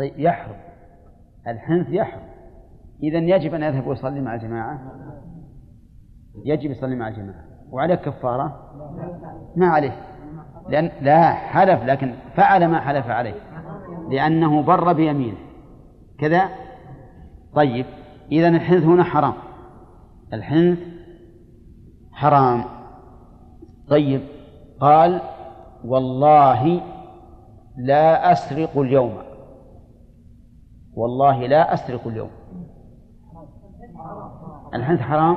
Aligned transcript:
طيب 0.00 0.12
يحرم. 0.18 0.56
الحنث 1.46 1.86
يحرم. 1.90 2.22
إذا 3.02 3.18
يجب 3.18 3.54
أن 3.54 3.62
يذهب 3.62 3.86
ويصلي 3.86 4.20
مع 4.20 4.34
الجماعة؟ 4.34 4.80
يجب 6.44 6.70
يصلي 6.70 6.96
مع 6.96 7.08
الجماعة. 7.08 7.44
وعليه 7.70 7.94
كفارة؟ 7.94 8.72
ما 9.56 9.66
عليه. 9.66 9.96
لأن 10.68 10.90
لا 11.02 11.30
حلف 11.32 11.84
لكن 11.84 12.14
فعل 12.36 12.66
ما 12.66 12.80
حلف 12.80 13.06
عليه. 13.06 13.34
لأنه 14.10 14.62
بر 14.62 14.92
بيمينه. 14.92 15.38
كذا؟ 16.18 16.48
طيب 17.54 17.86
إذا 18.32 18.48
الحنث 18.48 18.84
هنا 18.84 19.04
حرام. 19.04 19.34
الحنث 20.32 20.78
حرام. 22.12 22.64
طيب 23.88 24.20
قال 24.80 25.20
والله 25.84 26.80
لا 27.76 28.32
أسرق 28.32 28.78
اليوم. 28.78 29.29
والله 30.94 31.46
لا 31.46 31.74
أسرق 31.74 32.06
اليوم. 32.06 32.30
الحنث 34.74 35.00
حرام؟ 35.00 35.36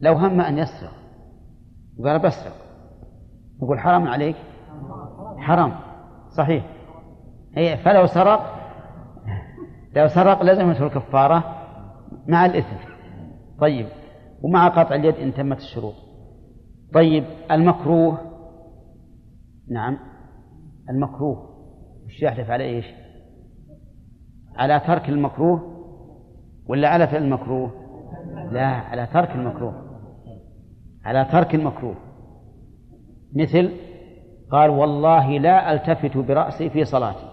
لو 0.00 0.12
هم 0.12 0.40
أن 0.40 0.58
يسرق. 0.58 0.92
وقال 1.98 2.18
بسرق. 2.18 2.54
يقول 3.62 3.78
حرام 3.78 4.08
عليك؟ 4.08 4.36
حرام. 5.38 5.72
صحيح. 6.36 6.64
هي 7.56 7.76
فلو 7.76 8.06
سرق 8.06 8.40
لو 9.96 10.08
سرق 10.08 10.42
لزمته 10.42 10.86
الكفارة 10.86 11.44
مع 12.26 12.46
الإثم. 12.46 12.76
طيب. 13.60 13.86
ومع 14.42 14.68
قطع 14.68 14.94
اليد 14.94 15.14
إن 15.14 15.34
تمت 15.34 15.58
الشروط. 15.58 15.94
طيب 16.94 17.24
المكروه؟ 17.50 18.18
نعم. 19.70 20.11
المكروه. 20.90 21.52
وش 22.06 22.22
يحلف 22.22 22.50
على 22.50 22.64
إيش؟ 22.64 22.86
على 24.56 24.80
ترك 24.80 25.08
المكروه 25.08 25.60
ولا 26.66 26.88
على 26.88 27.06
فعل 27.06 27.22
المكروه؟ 27.22 27.70
لا 28.52 28.66
على 28.66 29.06
ترك 29.06 29.30
المكروه. 29.30 29.82
على 31.04 31.24
ترك 31.24 31.54
المكروه. 31.54 31.94
مثل 33.36 33.70
قال 34.50 34.70
والله 34.70 35.38
لا 35.38 35.72
ألتفت 35.72 36.16
برأسي 36.16 36.70
في 36.70 36.84
صلاتي. 36.84 37.28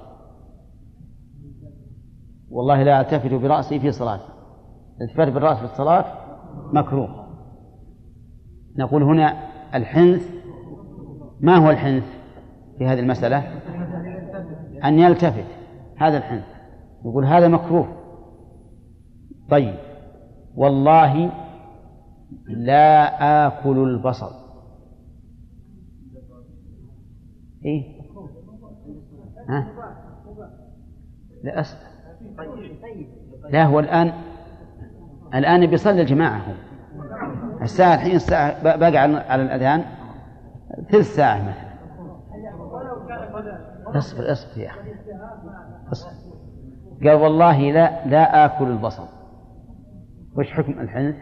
والله 2.50 2.84
لا 2.84 3.02
ألتفت 3.02 3.34
برأسي 3.34 3.80
في 3.80 3.92
صلاتي. 3.92 4.30
التفت 5.02 5.34
بالرأس 5.34 5.58
في 5.58 5.64
الصلاة 5.64 6.06
مكروه. 6.74 7.28
نقول 8.78 9.04
هنا 9.04 9.38
الحنث. 9.76 10.30
ما 11.40 11.56
هو 11.56 11.70
الحنث؟ 11.70 12.19
في 12.80 12.88
هذه 12.88 13.00
المسألة؟ 13.00 13.44
أن 14.84 15.00
يلتفت. 15.00 15.46
هذا 15.98 16.18
الحنث 16.18 16.46
يقول 17.06 17.26
هذا 17.26 17.48
مكروه. 17.48 17.88
طيب. 19.50 19.76
والله 20.56 21.32
لا 22.48 23.48
آكل 23.48 23.78
البصل. 23.78 24.32
إيه؟ 27.66 28.00
ها؟ 29.50 29.68
لا 31.44 31.60
أسأل 31.60 31.90
لا 33.50 33.64
هو 33.64 33.80
الآن 33.80 34.14
الآن 35.36 35.66
بيصلي 35.66 36.02
الجماعة 36.02 36.38
هو. 36.38 36.54
الساعة 37.62 37.96
الحين 37.96 38.16
الساعة 38.16 38.64
باقي 38.64 38.98
على 38.98 39.44
الأذان 39.44 39.84
ثلث 40.92 41.16
ساعة 41.16 41.42
مثلا. 41.42 41.69
اصبر 43.98 44.32
اصبر 44.32 44.62
يا 44.62 44.70
أخي. 44.70 44.92
اصبر 45.92 46.12
قال 47.04 47.14
والله 47.14 47.72
لا 47.72 48.06
لا 48.06 48.46
آكل 48.46 48.68
البصل. 48.68 49.06
وش 50.38 50.52
حكم 50.52 50.72
الحنث؟ 50.72 51.16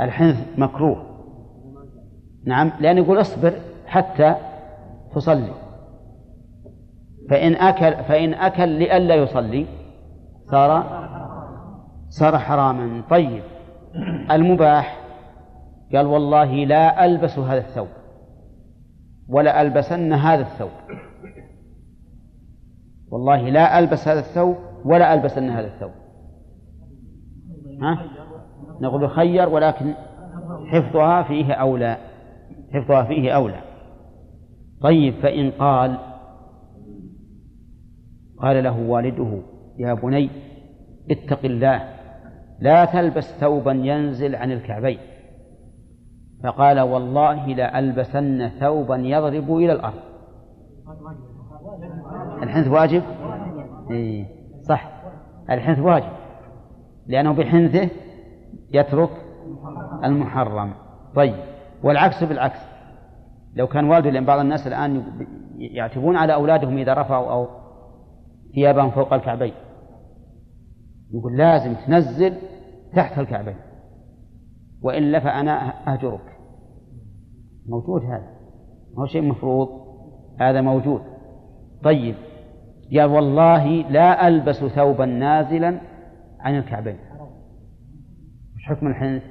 الحنث 0.00 0.58
مكروه. 0.58 1.06
نعم 2.46 2.72
لأن 2.80 2.98
يقول 2.98 3.20
اصبر 3.20 3.52
حتى 3.86 4.34
تصلي. 5.14 5.52
فإن 7.30 7.54
أكل 7.54 8.04
فإن 8.04 8.34
أكل 8.34 8.68
لئلا 8.68 9.14
يصلي 9.14 9.66
صار 10.50 10.84
صار 12.08 12.38
حراما. 12.38 13.02
طيب. 13.10 13.42
المباح. 14.30 15.00
قال 15.94 16.06
والله 16.06 16.64
لا 16.64 17.04
ألبس 17.04 17.38
هذا 17.38 17.58
الثوب 17.58 17.88
ولا 19.28 19.62
ألبسن 19.62 20.12
هذا 20.12 20.42
الثوب. 20.42 20.70
والله 23.10 23.50
لا 23.50 23.78
ألبس 23.78 24.08
هذا 24.08 24.20
الثوب 24.20 24.56
ولا 24.84 25.14
ألبسن 25.14 25.50
هذا 25.50 25.66
الثوب. 25.66 25.90
ها؟ 27.82 28.04
نقول 28.80 29.10
خير 29.10 29.48
ولكن 29.48 29.94
حفظها 30.66 31.22
فيه 31.22 31.52
أولى. 31.52 31.96
حفظها 32.74 33.02
فيه 33.02 33.32
أولى. 33.32 33.60
طيب 34.80 35.14
فإن 35.14 35.50
قال 35.50 35.98
قال 38.38 38.64
له 38.64 38.80
والده 38.80 39.42
يا 39.78 39.94
بني 39.94 40.30
اتق 41.10 41.44
الله 41.44 41.88
لا 42.60 42.84
تلبس 42.84 43.24
ثوبا 43.40 43.72
ينزل 43.72 44.34
عن 44.36 44.52
الكعبين. 44.52 44.98
فقال 46.44 46.80
والله 46.80 47.46
لألبسن 47.46 48.48
ثوبا 48.48 48.96
يضرب 48.96 49.56
إلى 49.56 49.72
الأرض. 49.72 50.00
الحنث 52.42 52.68
واجب؟ 52.68 53.02
إيه 53.90 54.26
صح. 54.68 54.90
الحنث 55.50 55.78
واجب 55.78 56.12
لأنه 57.06 57.32
بحنثه 57.32 57.88
يترك 58.74 59.10
المحرم. 60.04 60.72
طيب 61.14 61.34
والعكس 61.82 62.24
بالعكس. 62.24 62.60
لو 63.54 63.66
كان 63.66 63.84
والده 63.90 64.10
لأن 64.10 64.24
بعض 64.24 64.38
الناس 64.38 64.66
الآن 64.66 65.02
يعتبون 65.58 66.16
على 66.16 66.34
أولادهم 66.34 66.78
إذا 66.78 66.94
رفعوا 66.94 67.32
أو 67.32 67.48
ثيابهم 68.54 68.90
فوق 68.90 69.12
الكعبين. 69.12 69.52
يقول 71.14 71.36
لازم 71.36 71.74
تنزل 71.86 72.34
تحت 72.96 73.18
الكعبين. 73.18 73.56
وإلا 74.82 75.20
فأنا 75.20 75.72
أهجرك. 75.92 76.36
موجود 77.68 78.02
هذا. 78.02 78.30
ما 78.96 79.02
هو 79.02 79.06
شيء 79.06 79.22
مفروض. 79.22 79.68
هذا 80.40 80.60
موجود. 80.60 81.02
طيب 81.82 82.14
يا 82.90 83.04
والله 83.04 83.66
لا 83.66 84.28
ألبس 84.28 84.64
ثوبا 84.64 85.06
نازلا 85.06 85.80
عن 86.40 86.58
الكعبين. 86.58 86.96
وش 88.56 88.62
حكم 88.64 88.86
الحنث؟ 88.86 89.22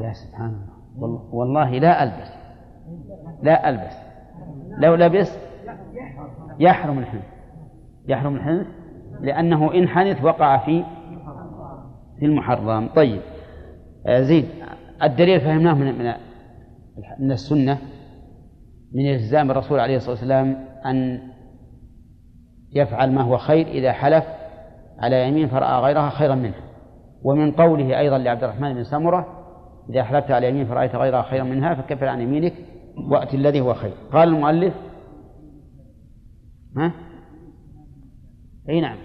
يا 0.00 0.12
سبحان 0.12 0.46
الله. 0.96 1.28
والله 1.32 1.70
لا 1.70 2.02
ألبس. 2.02 2.32
لا 3.42 3.68
ألبس. 3.68 3.96
لو 4.78 4.94
لبس 4.94 5.38
يحرم 6.58 6.98
الحنث. 6.98 7.24
يحرم 8.08 8.36
الحنث 8.36 8.66
لأنه 9.20 9.74
إن 9.74 9.88
حنث 9.88 10.24
وقع 10.24 10.58
في 10.58 10.84
في 12.18 12.26
المحرم. 12.26 12.88
طيب. 12.88 13.20
آه، 14.06 14.20
زيد 14.20 14.44
الدليل 15.02 15.40
فهمناه 15.40 15.74
من 15.74 15.98
من 15.98 16.12
من 17.18 17.32
السنة 17.32 17.78
من 18.92 19.06
إلزام 19.06 19.50
الرسول 19.50 19.80
عليه 19.80 19.96
الصلاة 19.96 20.10
والسلام 20.10 20.64
أن 20.86 21.20
يفعل 22.78 23.12
ما 23.12 23.22
هو 23.22 23.38
خير 23.38 23.66
إذا 23.66 23.92
حلف 23.92 24.24
على 24.98 25.28
يمين 25.28 25.48
فرأى 25.48 25.80
غيرها 25.80 26.10
خيرا 26.10 26.34
منه. 26.34 26.54
ومن 27.22 27.52
قوله 27.52 27.98
أيضا 27.98 28.18
لعبد 28.18 28.44
الرحمن 28.44 28.74
بن 28.74 28.84
سمرة 28.84 29.26
إذا 29.90 30.04
حلفت 30.04 30.30
على 30.30 30.48
يمين 30.48 30.66
فرأيت 30.66 30.94
غيرها 30.94 31.22
خيرا 31.22 31.44
منها 31.44 31.74
فكفر 31.74 32.08
عن 32.08 32.20
يمينك 32.20 32.54
وأت 33.10 33.34
الذي 33.34 33.60
هو 33.60 33.74
خير. 33.74 33.94
قال 34.12 34.28
المؤلف 34.28 34.74
ها؟ 36.76 36.92
أي 38.68 38.80
نعم. 38.80 38.98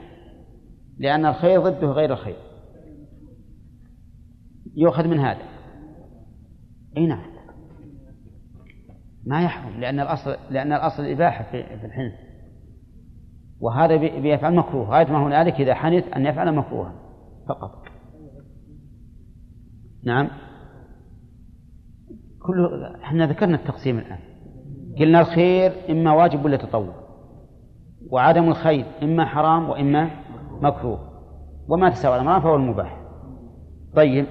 لأن 0.99 1.25
الخير 1.25 1.61
ضده 1.61 1.87
غير 1.87 2.13
الخير. 2.13 2.37
يؤخذ 4.75 5.07
من 5.07 5.19
هذا. 5.19 5.41
أي 6.97 7.07
نعم. 7.07 7.33
ما 9.25 9.43
يحرم 9.43 9.79
لأن 9.79 9.99
الأصل 9.99 10.35
لأن 10.49 10.73
الأصل 10.73 11.03
الإباحة 11.03 11.43
في 11.51 11.79
في 11.79 11.85
الحنث 11.85 12.13
وهذا 13.63 13.95
بيفعل 13.95 14.55
مكروه. 14.55 14.89
غاية 14.89 15.11
ما 15.11 15.27
هنالك 15.27 15.53
إذا 15.53 15.73
حنث 15.73 16.13
أن 16.15 16.25
يفعل 16.25 16.55
مكروها. 16.55 16.93
فقط. 17.49 17.83
نعم. 20.05 20.29
كل 22.41 22.83
إحنا 23.03 23.27
ذكرنا 23.27 23.55
التقسيم 23.55 23.97
الآن. 23.97 24.19
قلنا 24.99 25.19
الخير 25.19 25.71
إما 25.89 26.11
واجب 26.13 26.45
ولا 26.45 26.57
تطوع. 26.57 26.93
وعدم 28.11 28.49
الخير 28.49 28.85
إما 29.03 29.25
حرام 29.25 29.69
وإما 29.69 30.09
مكروه. 30.61 30.99
وما 31.67 31.89
تساوى 31.89 32.15
الأمران 32.15 32.41
فهو 32.41 32.55
المباح. 32.55 33.01
طيب. 33.95 34.25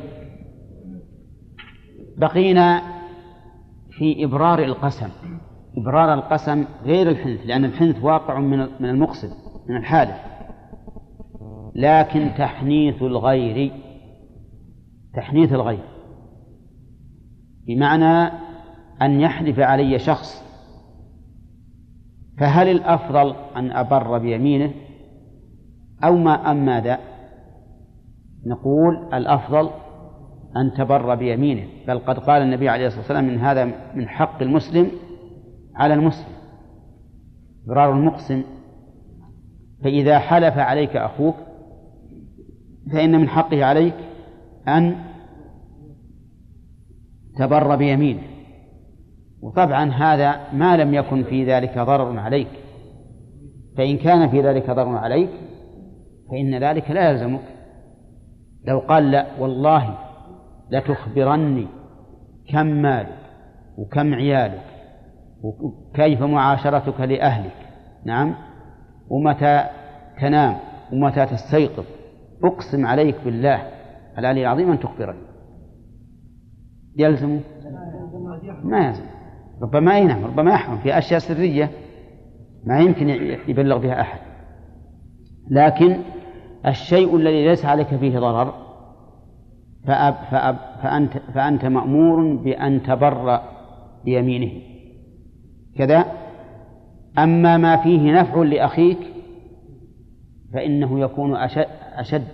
بقينا 2.17 2.83
في 3.91 4.25
إبرار 4.25 4.59
القسم. 4.59 5.09
إبرار 5.77 6.15
القسم 6.15 6.65
غير 6.85 7.11
الحنث 7.11 7.41
لأن 7.47 7.65
الحنث 7.65 8.05
واقع 8.05 8.41
من 8.41 8.59
من 8.59 8.89
المقسم 8.89 9.29
من 9.69 9.77
الحالف 9.77 10.17
لكن 11.75 12.31
تحنيث 12.39 13.03
الغير 13.03 13.73
تحنيث 15.15 15.53
الغير. 15.53 15.85
بمعنى 17.67 18.33
أن 19.03 19.21
يحلف 19.21 19.59
علي 19.59 19.99
شخص 19.99 20.43
فهل 22.39 22.69
الأفضل 22.69 23.35
أن 23.57 23.71
أبر 23.71 24.19
بيمينه؟ 24.19 24.73
أو 26.05 26.17
ما 26.17 26.51
أم 26.51 26.67
ماذا؟ 26.67 26.99
نقول 28.47 29.15
الأفضل 29.15 29.71
أن 30.57 30.73
تبر 30.73 31.15
بيمينه. 31.15 31.67
بل 31.89 31.99
قد 31.99 32.19
قال 32.19 32.43
النبي 32.43 32.69
عليه 32.69 32.87
الصلاة 32.87 33.01
والسلام 33.01 33.25
من 33.25 33.39
هذا 33.39 33.65
من 33.95 34.09
حق 34.09 34.43
المسلم 34.43 34.91
على 35.75 35.95
المسلم. 35.95 36.33
إبرار 37.67 37.93
المقسم. 37.93 38.43
فإذا 39.85 40.19
حلف 40.19 40.59
عليك 40.59 40.97
أخوك 40.97 41.35
فإن 42.93 43.21
من 43.21 43.29
حقه 43.29 43.65
عليك 43.65 43.95
أن 44.69 44.97
تبر 47.39 47.77
بيمينه. 47.77 48.23
وطبعا 49.43 49.91
هذا 49.91 50.53
ما 50.53 50.77
لم 50.77 50.95
يكن 50.95 51.23
في 51.23 51.45
ذلك 51.45 51.79
ضرر 51.79 52.19
عليك. 52.19 52.49
فإن 53.77 53.97
كان 53.97 54.29
في 54.29 54.41
ذلك 54.41 54.71
ضرر 54.71 54.97
عليك 54.97 55.31
فإن 56.31 56.55
ذلك 56.55 56.91
لا 56.91 57.11
يلزمك. 57.11 57.43
لو 58.65 58.79
قال 58.79 59.11
لا 59.11 59.27
والله 59.39 59.99
لتخبرني 60.71 61.67
كم 62.49 62.67
مالك 62.67 63.19
وكم 63.79 64.15
عيالك 64.15 64.72
وكيف 65.43 66.23
معاشرتك 66.23 67.01
لأهلك؟ 67.01 67.57
نعم. 68.05 68.35
ومتى 69.09 69.65
تنام؟ 70.21 70.57
ومتى 70.93 71.27
تستيقظ؟ 71.27 71.85
أقسم 72.45 72.87
عليك 72.87 73.17
بالله 73.25 73.63
العلي 74.19 74.43
العظيم 74.43 74.71
أن 74.71 74.81
تخبرني. 74.81 75.19
يلزم؟ 76.97 77.41
ما 78.65 78.87
يلزم. 78.87 79.05
ربما 79.63 79.95
أي 79.95 80.05
نعم 80.05 80.25
ربما 80.25 80.53
يحرم. 80.53 80.79
في 80.79 80.99
أشياء 80.99 81.19
سرية 81.19 81.71
ما 82.65 82.81
يمكن 82.81 83.09
يبلغ 83.49 83.79
بها 83.79 84.01
أحد. 84.01 84.21
لكن 85.51 85.97
الشيء 86.67 87.17
الذي 87.17 87.49
ليس 87.49 87.65
عليك 87.65 87.87
فيه 87.87 88.19
ضرر 88.19 88.55
فأب 89.87 90.15
فأب 90.31 90.57
فأنت, 90.83 91.19
فأنت 91.35 91.65
مأمور 91.65 92.37
بأن 92.37 92.83
تبر 92.83 93.41
بيمينه. 94.05 94.72
كذا. 95.79 96.05
أما 97.19 97.57
ما 97.57 97.77
فيه 97.77 98.21
نفع 98.21 98.43
لأخيك 98.43 98.99
فإنه 100.55 101.01
يكون 101.01 101.37
أشد, 101.37 101.67
أشد 101.95 102.25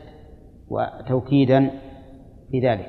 وتوكيدا 0.68 1.70
في 2.50 2.60
ذلك. 2.60 2.88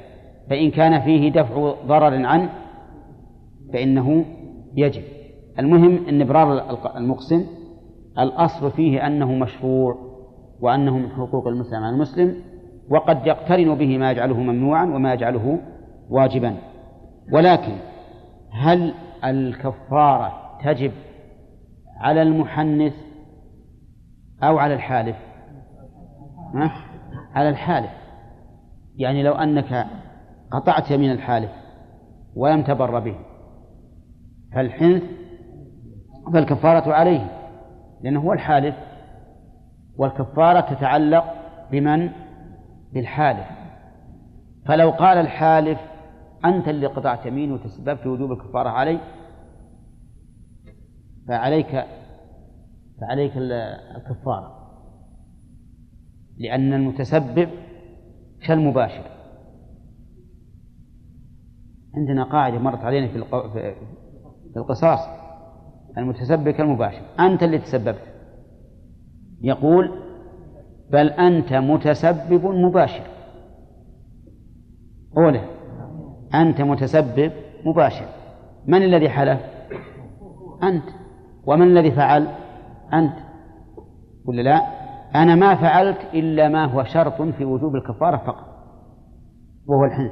فإن 0.50 0.72
كان 0.72 1.02
فيه 1.02 1.32
دفع 1.32 1.74
ضرر 1.88 2.26
عنه 2.26 2.50
فإنه 3.74 4.26
يجب. 4.76 5.04
المهم 5.60 6.08
أن 6.08 6.22
إبرار 6.22 6.78
المقسم 6.98 7.46
الأصل 8.20 8.72
فيه 8.72 9.08
أنه 9.08 9.34
مشروع 9.34 9.98
وأنه 10.62 10.98
من 10.98 11.10
حقوق 11.10 11.48
المسلم 11.48 11.84
على 11.84 11.96
المسلم 11.96 12.36
وقد 12.90 13.28
يقترن 13.28 13.76
به 13.76 13.98
ما 13.98 14.12
يجعله 14.12 14.40
ممنوعا 14.40 14.86
وما 14.86 15.14
يجعله 15.14 15.60
واجبا. 16.10 16.56
ولكن 17.32 17.74
هل 18.52 18.94
الكفارة 19.26 20.58
تجب 20.64 20.92
على 21.98 22.22
المحنث 22.22 22.94
أو 24.44 24.58
على 24.58 24.74
الحالف؟ 24.74 25.16
على 27.36 27.50
الحالف. 27.50 27.92
يعني 28.96 29.24
لو 29.24 29.34
أنك 29.34 29.88
قطعت 30.52 30.92
يمين 30.92 31.12
الحالف 31.12 31.52
ولم 32.36 32.64
تبر 32.64 33.00
به 33.00 33.16
فالحنث 34.54 35.04
فالكفارة 36.34 36.94
عليه 36.94 37.28
لأنه 38.02 38.20
هو 38.20 38.34
الحالف 38.34 38.76
والكفارة 39.98 40.60
تتعلق 40.60 41.34
بمن؟ 41.72 42.10
بالحالف. 42.94 43.48
فلو 44.66 44.90
قال 44.90 45.18
الحالف 45.18 45.80
أنت 46.46 46.68
اللي 46.68 46.88
قطعت 46.88 47.26
يمين 47.26 47.52
وتسببت 47.52 48.08
وجوب 48.08 48.32
الكفارة 48.32 48.70
علي 48.70 49.00
فعليك 51.28 51.86
فعليك 53.02 53.32
الكفارة. 53.38 54.60
لأن 56.38 56.74
المتسبب 56.74 57.50
كالمباشر 58.48 59.04
عندنا 61.96 62.24
قاعدة 62.24 62.60
مرت 62.60 62.80
علينا 62.80 63.08
في 63.08 63.24
في 64.54 64.58
القصاص. 64.58 65.00
المتسبب 65.98 66.50
كالمباشر 66.50 67.02
أنت 67.20 67.44
اللي 67.44 67.58
تسببت. 67.58 68.04
يقول 69.42 70.04
بل 70.92 71.10
أنت 71.10 71.54
متسبب 71.54 72.46
مباشر. 72.46 73.08
أولى 75.18 75.59
أنت 76.34 76.62
متسبب 76.62 77.32
مباشر. 77.66 78.06
من 78.68 78.84
الذي 78.84 79.10
حلف؟ 79.10 79.40
أنت. 80.64 80.84
ومن 81.46 81.68
الذي 81.68 81.92
فعل؟ 81.92 82.28
أنت. 82.94 83.16
ولا 84.26 84.42
لا؟ 84.42 84.80
أنا 85.16 85.36
ما 85.36 85.56
فعلت 85.56 85.98
إلا 86.14 86.50
ما 86.50 86.66
هو 86.66 86.84
شرط 86.84 87.22
في 87.22 87.46
وجوب 87.46 87.76
الكفارة 87.76 88.18
فقط 88.18 88.50
وهو 89.68 89.86
الحنث 89.86 90.12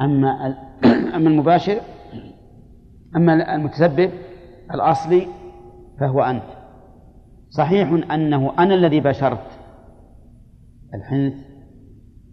أما 0.00 0.56
أما 1.16 1.28
المباشر 1.28 1.80
أما 3.16 3.54
المتسبب 3.54 4.10
الأصلي 4.74 5.26
فهو 6.00 6.22
أنت. 6.22 6.56
صحيح 7.50 8.12
أنه 8.12 8.52
أنا 8.58 8.74
الذي 8.74 9.00
بشرت 9.00 9.58
الحنث 10.94 11.34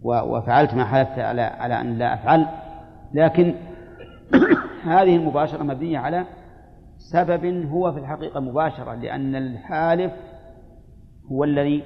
وفعلت 0.04 0.74
ما 0.74 0.84
حلفت 0.84 1.18
على 1.18 1.42
على 1.42 1.80
أن 1.80 1.98
لا 1.98 2.14
أفعل. 2.14 2.46
لكن 3.14 3.54
هذه 4.84 5.16
المباشرة 5.16 5.62
مبنية 5.62 5.98
على 5.98 6.26
سبب 7.12 7.66
هو 7.66 7.92
في 7.92 7.98
الحقيقة 7.98 8.40
مباشرة 8.40 8.94
لأن 8.94 9.36
الحالف 9.36 10.12
هو 11.32 11.44
الذي 11.44 11.82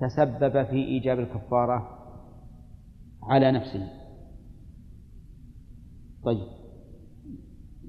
تسبب 0.00 0.62
في 0.62 0.76
إيجاب 0.76 1.18
الكفارة 1.18 1.88
على 3.22 3.52
نفسه. 3.52 3.88
طيب. 6.24 6.46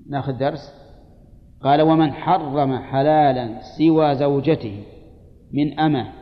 نأخذ 0.09 0.37
درس. 0.37 0.83
قال 1.63 1.81
ومن 1.81 2.11
حرم 2.13 2.77
حلالا 2.77 3.59
سوى 3.77 4.15
زوجته 4.15 4.83
من 5.53 5.79
أمة 5.79 6.13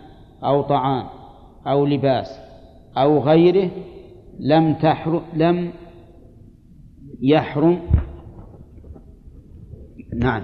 أو 0.44 0.62
طعام 0.62 1.08
أو 1.68 1.86
لباس 1.86 2.41
أو 2.98 3.20
غيره 3.20 3.72
لم 4.40 4.74
تحرم 4.74 5.22
لم 5.34 5.72
يحرم. 7.22 7.80
نعم. 10.16 10.44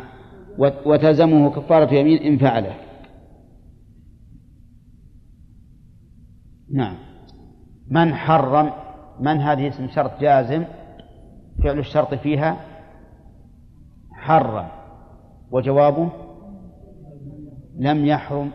وتلزمه 0.85 1.49
كفارة 1.49 1.93
يمين 1.93 2.17
إن 2.17 2.37
فعله. 2.37 2.75
نعم. 6.73 6.95
من 7.89 8.13
حرم 8.13 8.71
من 9.19 9.37
هذه 9.37 9.67
اسم 9.67 9.87
شرط 9.87 10.19
جازم؟ 10.21 10.63
فعل 11.63 11.79
الشرط 11.79 12.13
فيها 12.13 12.57
حرم. 14.11 14.67
وجوابه 15.51 16.09
لم 17.79 18.05
يحرم. 18.05 18.51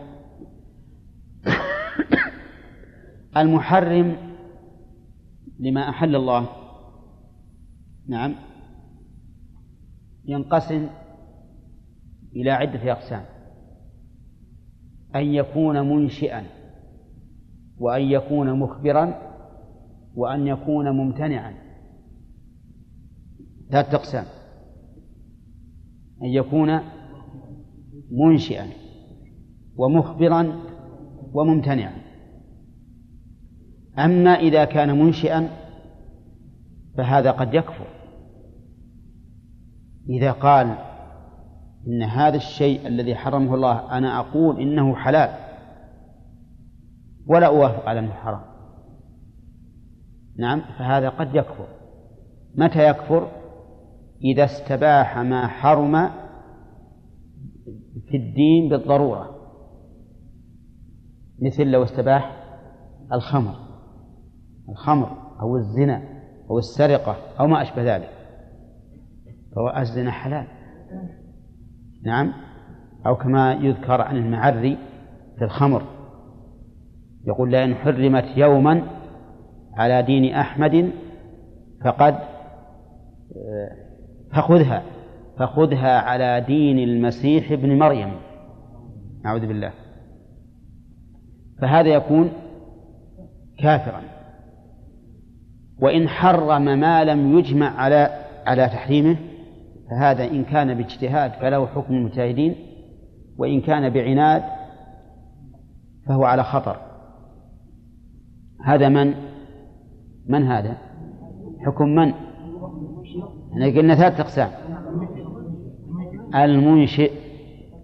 المحرم 3.37 4.15
لما 5.59 5.89
أحل 5.89 6.15
الله. 6.15 6.49
نعم. 8.07 8.35
ينقسم 10.25 10.89
إلى 12.35 12.51
عدة 12.51 12.91
أقسام. 12.91 13.25
أن 15.15 15.25
يكون 15.25 15.89
منشئا 15.89 16.45
وأن 17.79 18.01
يكون 18.01 18.59
مخبرا 18.59 19.33
وأن 20.15 20.47
يكون 20.47 20.89
ممتنعا. 20.89 21.53
ثلاثة 23.71 23.95
أقسام. 23.97 24.25
أن 26.21 26.27
يكون 26.27 26.79
منشئا 28.11 28.67
ومخبرا 29.77 30.59
وممتنعا. 31.33 32.02
أما 33.99 34.29
إذا 34.29 34.65
كان 34.65 34.99
منشئا 34.99 35.49
فهذا 36.97 37.31
قد 37.31 37.53
يكفر. 37.53 37.87
إذا 40.09 40.31
قال 40.31 40.75
إن 41.87 42.03
هذا 42.03 42.35
الشيء 42.35 42.87
الذي 42.87 43.15
حرمه 43.15 43.55
الله 43.55 43.97
أنا 43.97 44.19
أقول 44.19 44.61
إنه 44.61 44.95
حلال 44.95 45.29
ولا 47.27 47.47
أوافق 47.47 47.89
على 47.89 47.99
أنه 47.99 48.11
حرام. 48.11 48.41
نعم 50.37 50.61
فهذا 50.61 51.09
قد 51.09 51.35
يكفر. 51.35 51.67
متى 52.55 52.89
يكفر؟ 52.89 53.31
إذا 54.23 54.43
استباح 54.43 55.17
ما 55.17 55.47
حرم 55.47 56.09
في 58.07 58.17
الدين 58.17 58.69
بالضرورة 58.69 59.35
مثل 61.41 61.63
لو 61.63 61.83
استباح 61.83 62.43
الخمر. 63.13 63.72
الخمر 64.69 65.17
أو 65.41 65.57
الزنا 65.57 66.01
أو 66.49 66.57
السرقة 66.57 67.15
أو 67.39 67.47
ما 67.47 67.61
أشبه 67.61 67.95
ذلك. 67.95 68.09
فهو 69.55 69.77
الزنا 69.77 70.11
حلال. 70.11 70.47
نعم. 72.05 72.33
أو 73.05 73.15
كما 73.15 73.53
يذكر 73.53 74.01
عن 74.01 74.17
المعري 74.17 74.77
في 75.37 75.43
الخمر. 75.43 75.83
يقول 77.27 77.51
لئن 77.51 77.75
حرمت 77.75 78.25
يوما 78.37 78.83
على 79.73 80.01
دين 80.03 80.33
أحمد 80.33 80.91
فقد 81.83 82.15
فخذها 84.31 84.83
فخذها 85.37 85.99
على 85.99 86.41
دين 86.47 86.79
المسيح 86.79 87.51
ابن 87.51 87.79
مريم. 87.79 88.11
أعوذ 89.25 89.47
بالله. 89.47 89.71
فهذا 91.61 91.89
يكون 91.89 92.31
كافرا. 93.59 94.01
وإن 95.83 96.07
حرم 96.07 96.65
ما 96.65 97.03
لم 97.03 97.39
يجمع 97.39 97.69
على 97.69 98.25
على 98.45 98.67
تحريمه 98.67 99.17
فهذا 99.89 100.23
إن 100.23 100.43
كان 100.43 100.73
باجتهاد 100.73 101.31
فله 101.31 101.67
حكم 101.67 101.93
المجتهدين 101.93 102.55
وإن 103.37 103.61
كان 103.61 103.89
بعناد 103.89 104.43
فهو 106.07 106.23
على 106.23 106.43
خطر. 106.43 106.77
هذا 108.65 108.89
من؟ 108.89 109.13
من 110.27 110.43
هذا؟ 110.43 110.77
حكم 111.65 111.89
من؟ 111.89 112.13
يعني 113.51 113.79
قلنا 113.79 113.95
ثلاث 113.95 114.19
أقسام. 114.19 114.49
المنشئ 116.35 117.11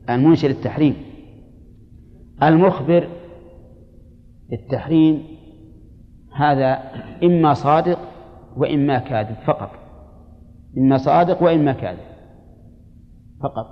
المنشئ 0.09 0.47
للتحريم. 0.47 0.95
المخبر 2.43 3.09
للتحريم 4.51 5.38
هذا 6.39 6.83
إما 7.23 7.53
صادق 7.53 7.99
وإما 8.57 8.99
كاذب 8.99 9.35
فقط. 9.45 9.69
إما 10.77 10.97
صادق 10.97 11.43
وإما 11.43 11.73
كاذب 11.73 12.09
فقط. 13.43 13.65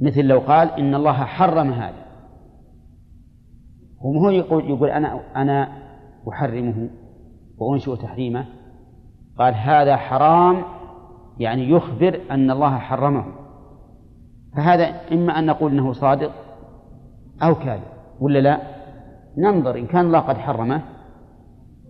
مثل 0.00 0.24
لو 0.24 0.38
قال 0.38 0.70
إن 0.70 0.94
الله 0.94 1.12
حرم 1.12 1.72
هذا. 1.72 2.04
هو 4.02 4.30
يقول 4.30 4.70
يقول 4.70 4.88
أنا 4.88 5.20
أنا 5.36 5.68
أحرمه 6.28 6.88
وأنشئ 7.58 7.96
تحريمه. 7.96 8.44
قال 9.38 9.54
هذا 9.54 9.96
حرام 9.96 10.62
يعني 11.38 11.70
يخبر 11.70 12.20
أن 12.30 12.50
الله 12.50 12.78
حرمه. 12.78 13.24
فهذا 14.56 14.84
إما 15.12 15.38
أن 15.38 15.46
نقول 15.46 15.72
أنه 15.72 15.92
صادق 15.92 16.32
أو 17.42 17.54
كاذب 17.54 17.82
ولا 18.20 18.38
لا؟ 18.38 18.60
ننظر 19.38 19.78
إن 19.78 19.86
كان 19.86 20.06
الله 20.06 20.18
قد 20.18 20.38
حرمه 20.38 20.82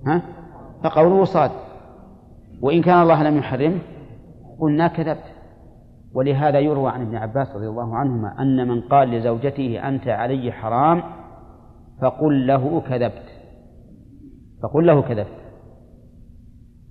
ها؟ 0.06 0.22
فقوله 0.84 1.24
صادق 1.24 1.70
وإن 2.62 2.82
كان 2.82 3.02
الله 3.02 3.22
لم 3.22 3.38
يحرمه 3.38 3.78
قلنا 4.60 4.88
كذبت. 4.88 5.24
ولهذا 6.14 6.58
يروى 6.58 6.90
عن 6.90 7.02
ابن 7.02 7.16
عباس 7.16 7.56
رضي 7.56 7.68
الله 7.68 7.96
عنهما 7.96 8.42
أن 8.42 8.68
من 8.68 8.80
قال 8.80 9.10
لزوجته 9.10 9.88
أنت 9.88 10.08
علي 10.08 10.52
حرام 10.52 11.02
فقل 12.02 12.46
له 12.46 12.80
كذبت. 12.80 13.26
فقل 14.62 14.86
له 14.86 15.02
كذبت. 15.02 15.40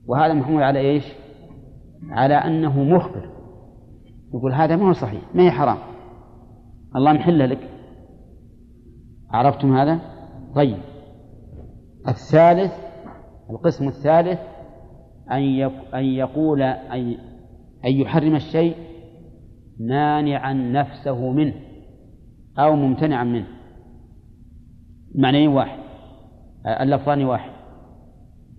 وهذا 0.07 0.33
محمول 0.33 0.63
على 0.63 0.79
إيش؟ 0.79 1.13
على 2.09 2.33
أنه 2.33 2.83
مخبر. 2.83 3.29
يقول 4.33 4.53
هذا 4.53 4.75
ما 4.75 4.89
هو 4.89 4.93
صحيح 4.93 5.21
ما 5.33 5.43
هي 5.43 5.51
حرام. 5.51 5.77
الله 6.95 7.13
محله 7.13 7.45
لك. 7.45 7.69
عرفتم 9.31 9.75
هذا؟ 9.75 9.99
طيب. 10.55 10.77
الثالث 12.07 12.88
القسم 13.49 13.87
الثالث 13.87 14.39
أن 15.31 15.71
أن 15.93 16.05
يقول 16.05 16.61
أن 16.61 17.17
أن 17.85 17.91
يحرم 17.91 18.35
الشيء 18.35 18.75
مانعا 19.79 20.53
نفسه 20.53 21.31
منه 21.31 21.53
أو 22.59 22.75
ممتنعا 22.75 23.23
منه. 23.23 23.47
معنيين 25.15 25.49
واحد. 25.49 25.79
اللفظان 26.65 27.25
واحد. 27.25 27.51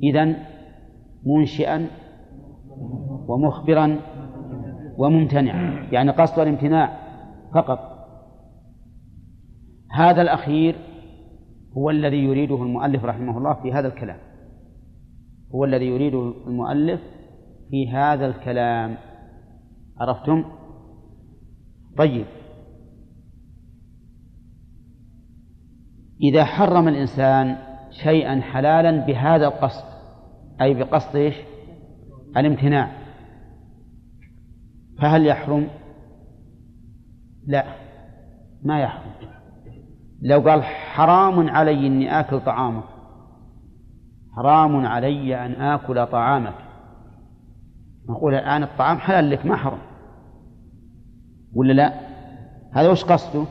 إذن 0.03 0.37
منشئا 1.27 1.87
ومخبرا 3.29 4.01
وممتنعا. 4.99 5.89
يعني 5.93 6.11
قصد 6.11 6.39
الامتناع 6.39 6.99
فقط. 7.55 7.79
هذا 9.93 10.23
الأخير 10.23 10.77
هو 11.77 11.91
الذي 11.91 12.25
يريده 12.25 12.63
المؤلف 12.63 13.05
رحمه 13.05 13.39
الله 13.39 13.55
في 13.55 13.73
هذا 13.73 13.89
الكلام. 13.89 14.30
هو 15.55 15.65
الذي 15.65 15.87
يريده 15.87 16.35
المؤلف 16.47 17.01
في 17.71 17.91
هذا 17.91 18.27
الكلام. 18.27 18.97
عرفتم؟ 20.01 20.45
طيب. 21.99 22.27
إذا 26.23 26.45
حرم 26.45 26.89
الإنسان 26.89 27.57
شيئا 27.91 28.41
حلالا 28.41 29.07
بهذا 29.07 29.47
القصد 29.47 29.85
أي 30.61 30.75
بقصد 30.75 31.17
إيش؟ 31.17 31.35
الامتناع. 32.37 32.91
فهل 34.99 35.27
يحرم؟ 35.27 35.69
لا 37.47 37.65
ما 38.63 38.81
يحرم. 38.81 39.13
لو 40.23 40.41
قال 40.41 40.63
حرام 40.65 41.49
علي 41.51 41.87
إني 41.87 42.21
آكل 42.21 42.41
طعامك. 42.41 43.00
حرام 44.41 44.87
علي 44.87 45.47
أن 45.47 45.53
آكل 45.53 46.07
طعامك. 46.07 46.55
نقول 48.09 48.35
الآن 48.35 48.63
الطعام 48.63 48.99
حلال 48.99 49.31
لك 49.31 49.47
ما 49.47 49.57
حرم 49.57 49.79
ولا 51.55 51.73
لا؟ 51.73 52.01
هذا 52.73 52.91
وش 52.91 53.05
قصده؟ 53.05 53.45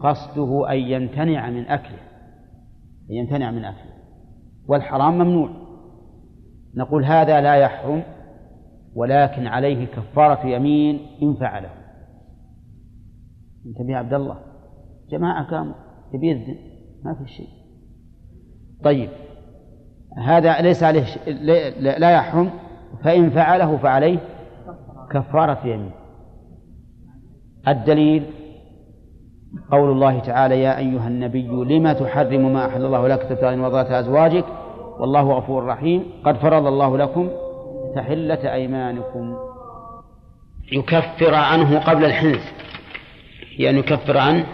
قصده 0.00 0.72
أن 0.72 0.76
يمتنع 0.76 1.50
من 1.50 1.66
أكله. 1.66 1.98
أن 3.10 3.14
يمتنع 3.14 3.50
من 3.50 3.64
أكله. 3.64 3.92
والحرام 4.68 5.14
ممنوع. 5.14 5.50
نقول 6.74 7.04
هذا 7.04 7.40
لا 7.40 7.54
يحرم 7.54 8.02
ولكن 8.94 9.46
عليه 9.46 9.86
كفارة 9.86 10.46
يمين 10.46 11.00
إن 11.22 11.34
فعله. 11.34 11.70
انتبه 13.66 13.92
يا 13.92 13.96
عبد 13.96 14.14
الله. 14.14 14.38
جماعة 15.10 15.74
يبي 16.14 16.30
يذن 16.30 16.56
ما 17.04 17.14
في 17.14 17.28
شيء. 17.28 17.48
طيب. 18.84 19.10
هذا 20.24 20.60
ليس 20.60 20.82
عليه 20.82 21.04
لا 21.78 22.10
يحرم. 22.10 22.50
فإن 23.04 23.30
فعله 23.30 23.76
فعليه 23.76 24.18
كفارة 25.10 25.58
يمين. 25.64 25.90
الدليل 27.68 28.24
قول 29.70 29.90
الله 29.90 30.18
تعالى 30.18 30.62
يا 30.62 30.78
أيها 30.78 31.08
النبي 31.08 31.46
لما 31.46 31.92
تحرم 31.92 32.52
ما 32.52 32.66
أحل 32.66 32.84
الله 32.84 33.08
لك 33.08 33.22
تبتغي 33.22 33.56
مرضات 33.56 33.90
أزواجك؟ 33.90 34.44
والله 34.98 35.32
غفور 35.32 35.66
رحيم. 35.66 36.04
قد 36.24 36.36
فرض 36.36 36.66
الله 36.66 36.98
لكم 36.98 37.30
تحلة 37.94 38.52
أيمانكم. 38.52 39.36
يكفر 40.72 41.34
عنه 41.34 41.78
قبل 41.78 42.04
الحنث 42.04 42.52
يعني 43.58 43.78
يكفر 43.78 44.18
عنه 44.18 44.44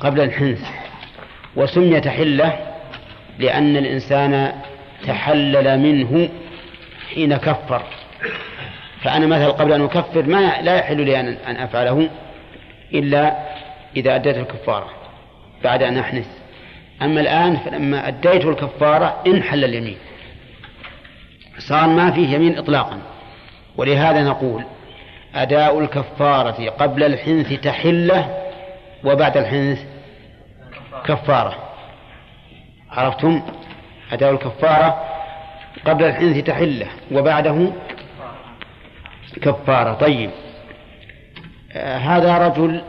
قبل 0.00 0.20
الحنث 0.20 0.62
وسمي 1.56 2.00
تحلة 2.00 2.52
لأن 3.38 3.76
الإنسان 3.76 4.52
تحلل 5.06 5.78
منه 5.78 6.28
حين 7.14 7.36
كفر. 7.36 7.82
فأنا 9.02 9.26
مثلا 9.26 9.48
قبل 9.48 9.72
أن 9.72 9.82
أكفر 9.82 10.22
ما 10.22 10.62
لا 10.62 10.76
يحل 10.76 11.00
لي 11.00 11.20
أن 11.20 11.56
أفعله 11.56 12.10
إلا 12.94 13.36
إذا 13.96 14.14
أديت 14.14 14.36
الكفارة 14.36 14.90
بعد 15.64 15.82
أن 15.82 15.98
أحنث. 15.98 16.26
أما 17.02 17.20
الآن 17.20 17.56
فلما 17.56 18.08
أديت 18.08 18.44
الكفارة 18.44 19.22
انحل 19.26 19.64
اليمين. 19.64 19.96
صار 21.58 21.88
ما 21.88 22.10
فيه 22.10 22.28
يمين 22.28 22.58
إطلاقا. 22.58 22.98
ولهذا 23.76 24.22
نقول 24.22 24.64
أداء 25.34 25.80
الكفارة 25.80 26.70
قبل 26.70 27.04
الحنث 27.04 27.60
تحلة 27.60 28.36
وبعد 29.04 29.36
الحنث 29.36 29.82
كفارة. 31.04 31.56
عرفتم؟ 32.90 33.42
أداء 34.12 34.30
الكفارة 34.30 35.04
قبل 35.84 36.04
الحنث 36.04 36.44
تحلة 36.44 36.86
وبعده 37.12 37.72
كفارة. 39.42 39.92
طيب. 39.94 40.30
آه 41.72 41.96
هذا 41.96 42.38
رجل 42.38 42.82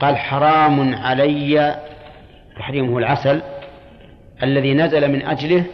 قال 0.00 0.16
حرام 0.16 0.94
علي 0.94 1.76
تحريمه 2.58 2.98
العسل 2.98 3.42
الذي 4.42 4.74
نزل 4.74 5.12
من 5.12 5.22
أجله 5.22 5.64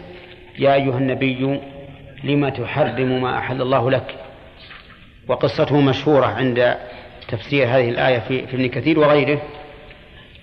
يا 0.58 0.74
أيها 0.74 0.98
النبي 0.98 1.60
لم 2.24 2.48
تحرم 2.48 3.22
ما 3.22 3.38
أحل 3.38 3.62
الله 3.62 3.90
لك؟ 3.90 4.14
وقصته 5.28 5.80
مشهورة 5.80 6.26
عند 6.26 6.76
تفسير 7.28 7.66
هذه 7.66 7.88
الآية 7.88 8.18
في, 8.18 8.46
في 8.46 8.54
ابن 8.54 8.66
كثير 8.66 8.98
وغيره 8.98 9.42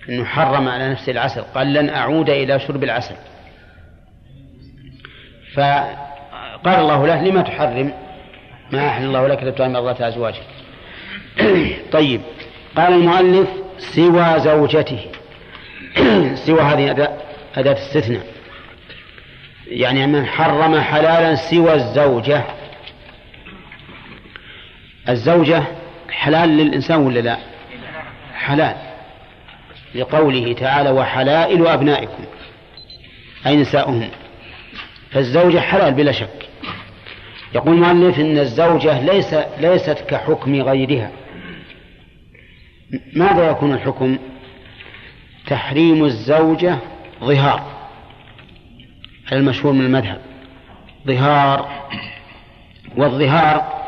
أنه 0.08 0.24
حرم 0.24 0.68
على 0.68 0.90
نفسه 0.90 1.12
العسل 1.12 1.40
قال 1.40 1.72
لن 1.72 1.88
أعود 1.88 2.30
إلى 2.30 2.58
شرب 2.58 2.84
العسل. 2.84 3.14
فقال 5.54 6.80
الله 6.80 7.06
له 7.06 7.22
لما 7.22 7.42
تحرم؟ 7.42 7.92
ما 8.72 8.88
أحل 8.88 9.04
الله 9.04 9.28
لك 9.28 9.42
لتبتغي 9.42 9.68
مرضات 9.68 10.00
أزواجك 10.00 10.42
طيب. 11.92 12.20
قال 12.76 12.92
المؤلف 12.92 13.48
سوى 13.78 14.40
زوجته. 14.40 15.06
سوى 16.46 16.60
هذه 16.60 16.90
أداة 17.56 17.72
استثناء. 17.72 18.26
يعني 19.66 20.06
من 20.06 20.26
حرم 20.26 20.80
حلالا 20.80 21.34
سوى 21.34 21.74
الزوجة. 21.74 22.44
الزوجة 25.08 25.62
حلال 26.10 26.48
للإنسان 26.48 26.98
ولا 26.98 27.20
لا؟ 27.20 27.36
حلال. 28.34 28.76
لقوله 29.94 30.52
تعالى 30.52 30.90
وحلائل 30.90 31.66
أبنائكم 31.66 32.24
أي 33.46 33.56
نساؤهم. 33.56 34.10
فالزوجة 35.10 35.58
حلال 35.58 35.94
بلا 35.94 36.12
شك. 36.12 36.48
يقول 37.54 37.74
المؤلف 37.74 38.20
إن 38.20 38.38
الزوجة 38.38 39.00
ليس 39.00 39.34
ليست 39.58 40.04
كحكم 40.08 40.62
غيرها. 40.62 41.10
ماذا 43.16 43.50
يكون 43.50 43.72
الحكم؟ 43.72 44.18
تحريم 45.46 46.04
الزوجة 46.04 46.78
ظهار. 47.24 47.62
المشهور 49.32 49.72
من 49.72 49.84
المذهب. 49.84 50.20
ظهار. 51.06 51.68
والظهار 52.96 53.80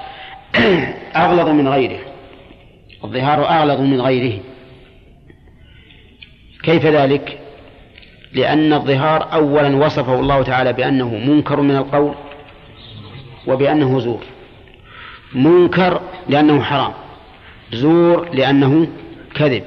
أغلظ 1.17 1.49
من 1.49 1.69
غيره. 1.69 2.01
الظهار 3.05 3.49
أغلظ 3.49 3.81
من 3.81 4.01
غيره. 4.01 4.41
كيف 6.63 6.87
ذلك؟ 6.87 7.42
لأن 8.35 8.73
الظهار 8.73 9.33
أولا 9.33 9.77
وصفه 9.77 10.21
الله 10.21 10.43
تعالى 10.43 10.73
بأنه 10.73 11.09
منكر 11.09 11.61
من 11.61 11.77
القول 11.77 12.15
وبأنه 13.47 14.01
زور. 14.01 14.25
منكر 15.35 16.01
لأنه 16.29 16.63
حرام 16.63 16.93
زور 17.73 18.29
لأنه 18.35 18.89
كذب. 19.35 19.63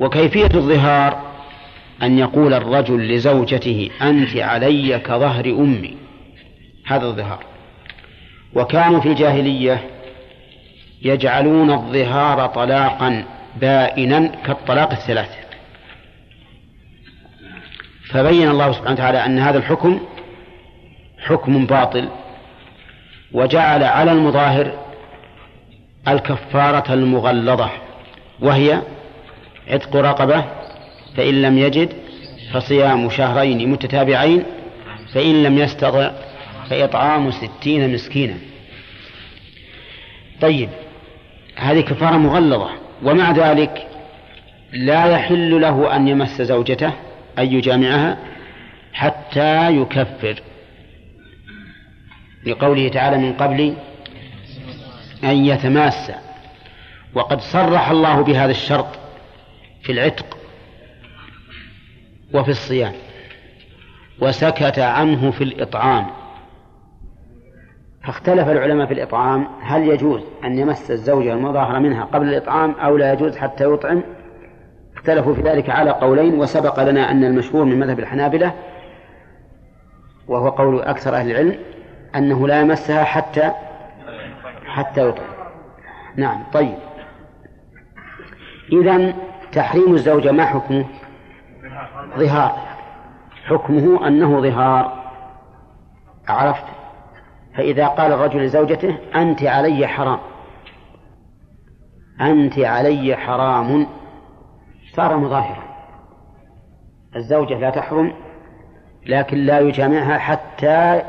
وكيفية 0.00 0.50
الظهار؟ 0.54 1.28
أن 2.02 2.18
يقول 2.18 2.54
الرجل 2.54 3.14
لزوجته 3.14 3.90
أنت 4.02 4.36
علي 4.36 4.98
كظهر 4.98 5.44
أمي. 5.46 5.96
هذا 6.86 7.06
الظهار. 7.06 7.44
وكانوا 8.54 9.00
في 9.00 9.08
الجاهلية 9.08 9.80
يجعلون 11.02 11.70
الظهار 11.70 12.46
طلاقا 12.46 13.24
بائنا 13.60 14.26
كالطلاق 14.26 14.90
الثلاث. 14.90 15.47
فبين 18.10 18.48
الله 18.48 18.72
سبحانه 18.72 18.92
وتعالى 18.92 19.26
أن 19.26 19.38
هذا 19.38 19.58
الحكم 19.58 20.00
حكم 21.18 21.66
باطل 21.66 22.08
وجعل 23.32 23.82
على 23.82 24.12
المظاهر 24.12 24.72
الكفارة 26.08 26.94
المغلظة 26.94 27.70
وهي 28.40 28.82
عتق 29.68 29.96
رقبة 29.96 30.44
فإن 31.16 31.42
لم 31.42 31.58
يجد 31.58 31.92
فصيام 32.52 33.10
شهرين 33.10 33.70
متتابعين 33.70 34.44
فإن 35.14 35.42
لم 35.42 35.58
يستطع 35.58 36.10
فإطعام 36.70 37.30
ستين 37.30 37.92
مسكينا. 37.94 38.34
طيب 40.40 40.68
هذه 41.56 41.80
كفارة 41.80 42.16
مغلظة 42.16 42.70
ومع 43.02 43.32
ذلك 43.32 43.86
لا 44.72 45.06
يحل 45.06 45.60
له 45.60 45.96
أن 45.96 46.08
يمس 46.08 46.42
زوجته 46.42 46.92
أن 47.38 47.52
يجامعها 47.52 48.18
حتى 48.92 49.76
يكفر. 49.76 50.42
لقوله 52.46 52.88
تعالى 52.88 53.18
من 53.18 53.32
قبل 53.32 53.74
أن 55.24 55.44
يتماسى 55.44 56.14
وقد 57.14 57.40
صرح 57.40 57.90
الله 57.90 58.22
بهذا 58.22 58.50
الشرط 58.50 58.98
في 59.82 59.92
العتق 59.92 60.38
وفي 62.34 62.48
الصيام. 62.48 62.92
وسكت 64.20 64.78
عنه 64.78 65.30
في 65.30 65.44
الإطعام. 65.44 66.06
فاختلف 68.04 68.48
العلماء 68.48 68.86
في 68.86 68.94
الإطعام 68.94 69.48
هل 69.62 69.88
يجوز 69.88 70.22
أن 70.44 70.58
يمس 70.58 70.90
الزوجة 70.90 71.32
المظاهرة 71.32 71.78
منها 71.78 72.04
قبل 72.04 72.28
الإطعام 72.28 72.70
أو 72.70 72.96
لا 72.96 73.12
يجوز 73.12 73.36
حتى 73.36 73.64
يطعم 73.64 74.02
اختلفوا 74.98 75.34
في 75.34 75.42
ذلك 75.42 75.70
على 75.70 75.90
قولين 75.90 76.34
وسبق 76.34 76.82
لنا 76.82 77.10
أن 77.10 77.24
المشهور 77.24 77.64
من 77.64 77.78
مذهب 77.78 77.98
الحنابلة 77.98 78.52
وهو 80.28 80.48
قول 80.48 80.80
أكثر 80.80 81.14
أهل 81.14 81.30
العلم 81.30 81.58
أنه 82.16 82.48
لا 82.48 82.60
يمسها 82.60 83.04
حتى 83.04 83.52
حتى 84.66 85.08
يطعم. 85.08 85.26
نعم 86.16 86.42
طيب. 86.52 86.74
إذا 88.72 89.14
تحريم 89.52 89.94
الزوجة 89.94 90.32
ما 90.32 90.44
حكمه؟ 90.44 90.84
ظهار. 92.16 92.58
حكمه 93.46 94.06
أنه 94.06 94.40
ظهار. 94.40 95.10
عرفت؟ 96.28 96.64
فإذا 97.56 97.86
قال 97.86 98.12
الرجل 98.12 98.44
لزوجته 98.44 98.98
أنت 99.14 99.42
علي 99.42 99.86
حرام. 99.86 100.18
أنت 102.20 102.58
علي 102.58 103.16
حرام. 103.16 103.86
صار 104.98 105.16
مظاهرا. 105.16 105.62
الزوجة 107.16 107.58
لا 107.58 107.70
تحرم 107.70 108.12
لكن 109.06 109.36
لا 109.36 109.58
يجامعها 109.58 110.18
حتى 110.18 111.02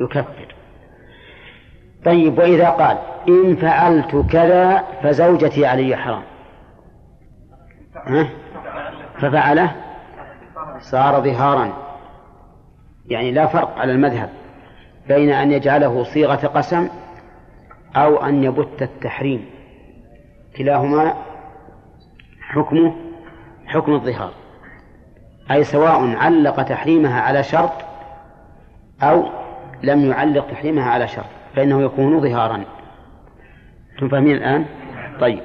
يكفر. 0.00 0.54
طيب 2.04 2.38
وإذا 2.38 2.70
قال 2.70 2.98
إن 3.28 3.56
فعلت 3.56 4.16
كذا 4.30 4.84
فزوجتي 5.02 5.66
علي 5.66 5.96
حرام. 5.96 6.22
ها؟ 8.06 8.28
ففعله 9.18 9.72
صار 10.78 11.20
ظهارا. 11.24 11.72
يعني 13.06 13.30
لا 13.30 13.46
فرق 13.46 13.78
على 13.78 13.92
المذهب 13.92 14.30
بين 15.08 15.30
أن 15.30 15.52
يجعله 15.52 16.04
صيغة 16.04 16.46
قسم 16.46 16.88
أو 17.96 18.16
أن 18.16 18.44
يبت 18.44 18.82
التحريم. 18.82 19.46
كلاهما 20.56 21.27
حكمه 22.48 22.94
حكم 23.66 23.92
الظهار 23.94 24.32
أي 25.50 25.64
سواء 25.64 26.16
علق 26.16 26.62
تحريمها 26.62 27.20
على 27.20 27.42
شرط 27.42 27.72
أو 29.02 29.28
لم 29.82 30.10
يعلق 30.10 30.50
تحريمها 30.50 30.90
على 30.90 31.08
شرط 31.08 31.26
فإنه 31.56 31.82
يكون 31.82 32.20
ظهارا 32.20 32.64
أنتم 33.92 34.08
فاهمين 34.08 34.36
الآن؟ 34.36 34.66
طيب 35.20 35.40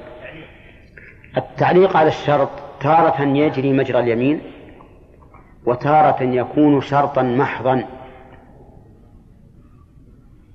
التعليق 1.38 1.98
على 1.98 2.08
الشرط 2.08 2.50
تارة 2.82 3.22
يجري 3.22 3.74
مجرى 3.74 4.00
اليمين 4.00 4.42
وتارة 5.66 6.24
يكون 6.24 6.82
شرطا 6.82 7.22
محضا 7.22 7.86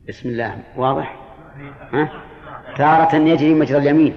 بسم 0.08 0.28
الله 0.28 0.58
واضح 0.76 1.16
ها؟ 1.92 2.08
تارة 2.76 3.16
يجري 3.16 3.54
مجرى 3.54 3.78
اليمين 3.78 4.14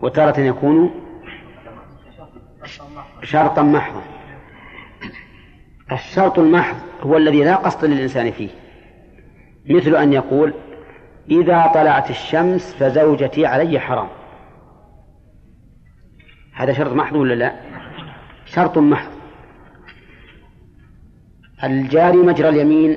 وتارة 0.00 0.40
يكون 0.40 1.07
شرطا 3.22 3.62
محضا 3.62 4.02
الشرط 5.92 6.38
المحض 6.38 6.76
هو 7.02 7.16
الذي 7.16 7.44
لا 7.44 7.56
قصد 7.56 7.84
للإنسان 7.84 8.30
فيه. 8.30 8.48
مثل 9.66 9.96
أن 9.96 10.12
يقول 10.12 10.54
إذا 11.30 11.70
طلعت 11.74 12.10
الشمس 12.10 12.74
فزوجتي 12.74 13.46
علي 13.46 13.80
حرام. 13.80 14.08
هذا 16.54 16.72
شرط 16.72 16.92
محض 16.92 17.16
ولا 17.16 17.34
لا؟ 17.34 17.54
شرط 18.44 18.78
محض. 18.78 19.10
الجاري 21.64 22.16
مجرى 22.16 22.48
اليمين 22.48 22.96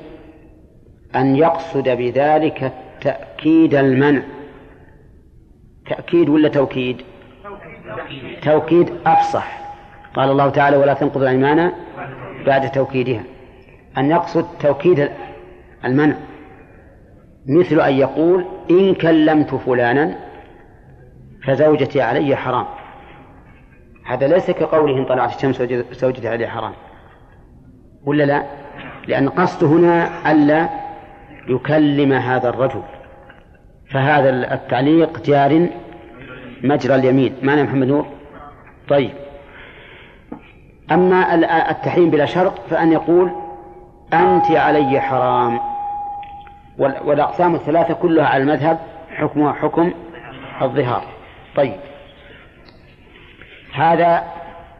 أن 1.15 1.35
يقصد 1.35 1.89
بذلك 1.89 2.73
تأكيد 3.01 3.75
المنع. 3.75 4.21
تأكيد 5.89 6.29
ولا 6.29 6.49
توكيد؟ 6.49 7.01
توكيد 8.41 8.93
أفصح. 9.05 9.60
قال 10.13 10.31
الله 10.31 10.49
تعالى 10.49 10.77
ولا 10.77 10.93
تنقض 10.93 11.21
الأيمان 11.21 11.71
بعد 12.45 12.71
توكيدها. 12.71 13.23
أن 13.97 14.11
يقصد 14.11 14.45
توكيد 14.59 15.09
المنع. 15.85 16.15
مثل 17.47 17.81
أن 17.81 17.93
يقول 17.93 18.45
إن 18.71 18.93
كلمت 18.93 19.55
فلانا 19.55 20.15
فزوجتي 21.47 22.01
علي 22.01 22.35
حرام. 22.35 22.65
هذا 24.05 24.27
ليس 24.27 24.51
كقوله 24.51 24.97
إن 24.97 25.05
طلعت 25.05 25.35
الشمس 25.35 25.61
زوجتي 25.91 26.27
علي 26.27 26.47
حرام. 26.47 26.73
ولا 28.05 28.23
لا؟ 28.23 28.43
لأن 29.07 29.29
قصده 29.29 29.67
هنا 29.67 30.31
ألا 30.31 30.69
يكلم 31.47 32.13
هذا 32.13 32.49
الرجل. 32.49 32.81
فهذا 33.91 34.53
التعليق 34.53 35.21
جار 35.25 35.69
مجرى 36.63 36.95
اليمين. 36.95 37.35
معنى 37.43 37.63
محمد 37.63 37.87
نور 37.87 38.05
طيب. 38.89 39.20
أما 40.91 41.35
التحريم 41.71 42.09
بلا 42.09 42.25
شرط 42.25 42.59
فأن 42.69 42.91
يقول 42.91 43.31
أنت 44.13 44.51
علي 44.51 45.01
حرام. 45.01 45.59
والأقسام 46.79 47.55
الثلاثة 47.55 47.93
كلها 47.93 48.25
على 48.25 48.43
المذهب 48.43 48.79
حكمها 49.09 49.53
حكم 49.53 49.93
الظهار. 50.61 51.03
طيب. 51.55 51.79
هذا 53.73 54.23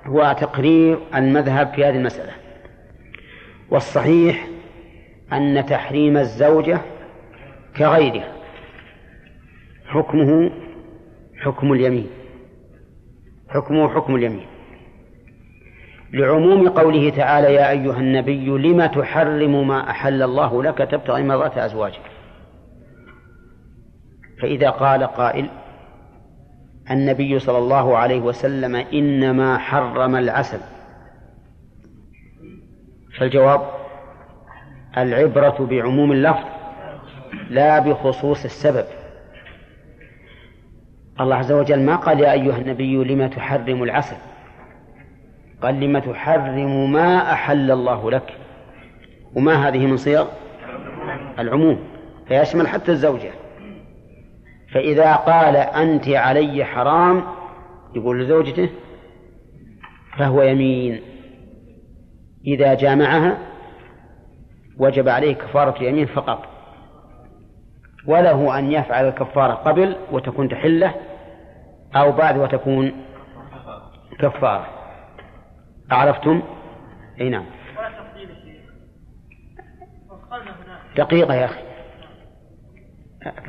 هو 0.06 0.36
تقرير 0.40 1.00
المذهب 1.16 1.74
في 1.74 1.86
هذه 1.86 1.96
المسألة. 1.96 2.32
والصحيح 3.70 4.48
أن 5.34 5.66
تحريم 5.66 6.18
الزوجة 6.18 6.80
كغيرها 7.78 8.32
حكمه 9.88 10.52
حكم 11.42 11.74
اليمين. 11.74 12.10
حكمه 13.50 13.90
حكم 13.96 14.16
اليمين. 14.16 14.46
لعموم 16.14 16.70
قوله 16.70 17.10
تعالى 17.10 17.54
يا 17.54 17.70
أيها 17.70 18.00
النبي 18.00 18.46
لم 18.46 18.86
تحرم 18.86 19.68
ما 19.68 19.90
أحل 19.90 20.24
الله 20.24 20.64
لك 20.64 20.78
تبتغي 20.78 21.24
مرضات 21.24 21.58
أزواجك. 21.58 22.02
فإذا 24.42 24.70
قال 24.70 25.04
قائل 25.04 25.50
النبي 26.92 27.40
صلى 27.40 27.58
الله 27.58 27.98
عليه 27.98 28.20
وسلم 28.20 28.76
إنما 28.76 29.58
حرم 29.58 30.16
العسل. 30.16 30.60
فالجواب 33.20 33.62
العبرة 34.98 35.68
بعموم 35.70 36.12
اللفظ 36.12 36.46
لا 37.50 37.80
بخصوص 37.80 38.44
السبب. 38.46 38.86
الله 41.20 41.36
عز 41.36 41.52
وجل 41.52 41.80
ما 41.80 41.96
قال 41.96 42.20
يا 42.20 42.32
أيها 42.32 42.58
النبي 42.58 42.96
لم 42.96 43.28
تحرم 43.28 43.84
العسل؟ 43.84 44.31
قال 45.62 45.80
لم 45.80 46.00
تحرم 46.00 46.92
ما 46.92 47.34
أحل 47.34 47.72
الله 47.72 48.12
لك 48.12 48.34
وما 49.36 49.68
هذه 49.68 49.86
من 49.86 49.98
صيغ 49.98 50.28
العموم 51.40 51.80
فيشمل 52.28 52.68
حتى 52.68 52.92
الزوجة 52.92 53.32
فإذا 54.74 55.16
قال 55.16 55.56
أنت 55.56 56.10
علي 56.10 56.66
حرام 56.66 57.24
يقول 57.96 58.24
لزوجته 58.24 58.70
فهو 60.18 60.42
يمين 60.42 61.02
إذا 62.48 62.74
جامعها 62.74 63.38
وجب 64.78 65.10
عليه 65.10 65.34
كفارة 65.34 65.84
يمين 65.84 66.06
فقط 66.06 66.46
وله 68.08 68.60
أن 68.60 68.72
يفعل 68.72 69.08
الكفارة 69.08 69.54
قبل 69.54 69.96
وتكون 70.12 70.50
تحلة 70.50 70.94
أو 71.96 72.12
بعد 72.12 72.38
وتكون 72.38 72.92
كفارة 74.20 74.81
أعرفتم؟ 75.92 76.42
أي 77.22 77.30
نعم 77.30 77.46
دقيقة 80.98 81.34
يا 81.34 81.46
أخي 81.46 81.62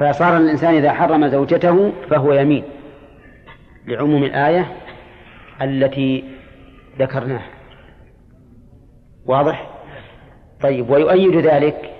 فصار 0.01 0.37
الإنسان 0.37 0.75
إذا 0.75 0.93
حرم 0.93 1.29
زوجته 1.29 1.93
فهو 2.11 2.33
يمين 2.33 2.65
لعموم 3.87 4.25
الآية 4.25 4.73
التي 5.63 6.25
ذكرناها 6.99 7.47
واضح؟ 9.27 9.69
طيب 10.63 10.91
ويؤيد 10.91 11.37
ذلك 11.37 11.93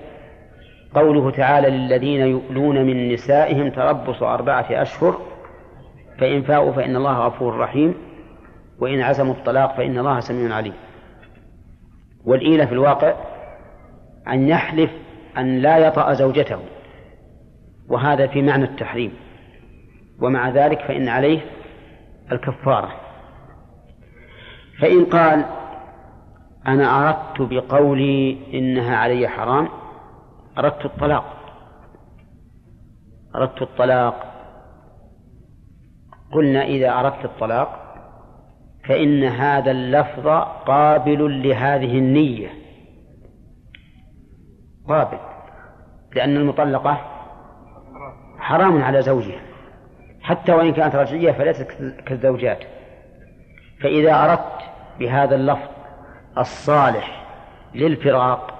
قوله 0.95 1.31
تعالى 1.31 1.69
للذين 1.69 2.21
يؤلون 2.21 2.85
من 2.85 3.13
نسائهم 3.13 3.69
تربص 3.69 4.23
أربعة 4.23 4.65
أشهر 4.69 5.21
فإن 6.19 6.41
فاءوا 6.41 6.71
فإن 6.71 6.95
الله 6.95 7.27
غفور 7.27 7.57
رحيم 7.57 7.95
وإن 8.83 9.01
عزموا 9.01 9.33
الطلاق 9.33 9.77
فإن 9.77 9.97
الله 9.97 10.19
سميع 10.19 10.55
عليم. 10.55 10.73
والإيلة 12.25 12.65
في 12.65 12.71
الواقع 12.71 13.13
أن 14.27 14.47
يحلف 14.47 14.91
أن 15.37 15.59
لا 15.59 15.77
يطأ 15.77 16.13
زوجته 16.13 16.59
وهذا 17.89 18.27
في 18.27 18.41
معنى 18.41 18.63
التحريم. 18.63 19.13
ومع 20.21 20.49
ذلك 20.49 20.79
فإن 20.79 21.07
عليه 21.07 21.39
الكفارة. 22.31 22.91
فإن 24.81 25.05
قال 25.05 25.45
أنا 26.67 27.09
أردت 27.09 27.41
بقولي 27.41 28.37
إنها 28.53 28.97
علي 28.97 29.27
حرام 29.27 29.69
أردت 30.57 30.85
الطلاق. 30.85 31.25
أردت 33.35 33.61
الطلاق. 33.61 34.33
قلنا 36.31 36.63
إذا 36.63 36.99
أردت 36.99 37.25
الطلاق 37.25 37.82
فإن 38.87 39.23
هذا 39.23 39.71
اللفظ 39.71 40.27
قابل 40.65 41.47
لهذه 41.47 41.97
النية. 41.97 42.49
قابل 44.87 45.17
لأن 46.15 46.37
المطلقة 46.37 47.01
حرام 48.39 48.83
على 48.83 49.01
زوجها. 49.01 49.41
حتى 50.21 50.51
وإن 50.51 50.73
كانت 50.73 50.95
رجعية 50.95 51.31
فليست 51.31 51.67
كالزوجات. 52.05 52.59
فإذا 53.81 54.23
أردت 54.23 54.63
بهذا 54.99 55.35
اللفظ 55.35 55.67
الصالح 56.37 57.25
للفراق 57.75 58.53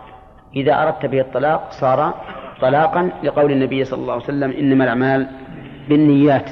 إذا 0.56 0.84
أردت 0.84 1.06
به 1.06 1.22
الطلاق 1.22 1.72
صار 1.72 2.14
طلاقا 2.62 3.12
لقول 3.24 3.52
النبي 3.52 3.84
صلى 3.86 4.02
الله 4.02 4.14
عليه 4.14 4.24
وسلم 4.24 4.52
إنما 4.52 4.84
الأعمال 4.84 5.28
بالنيات 5.90 6.50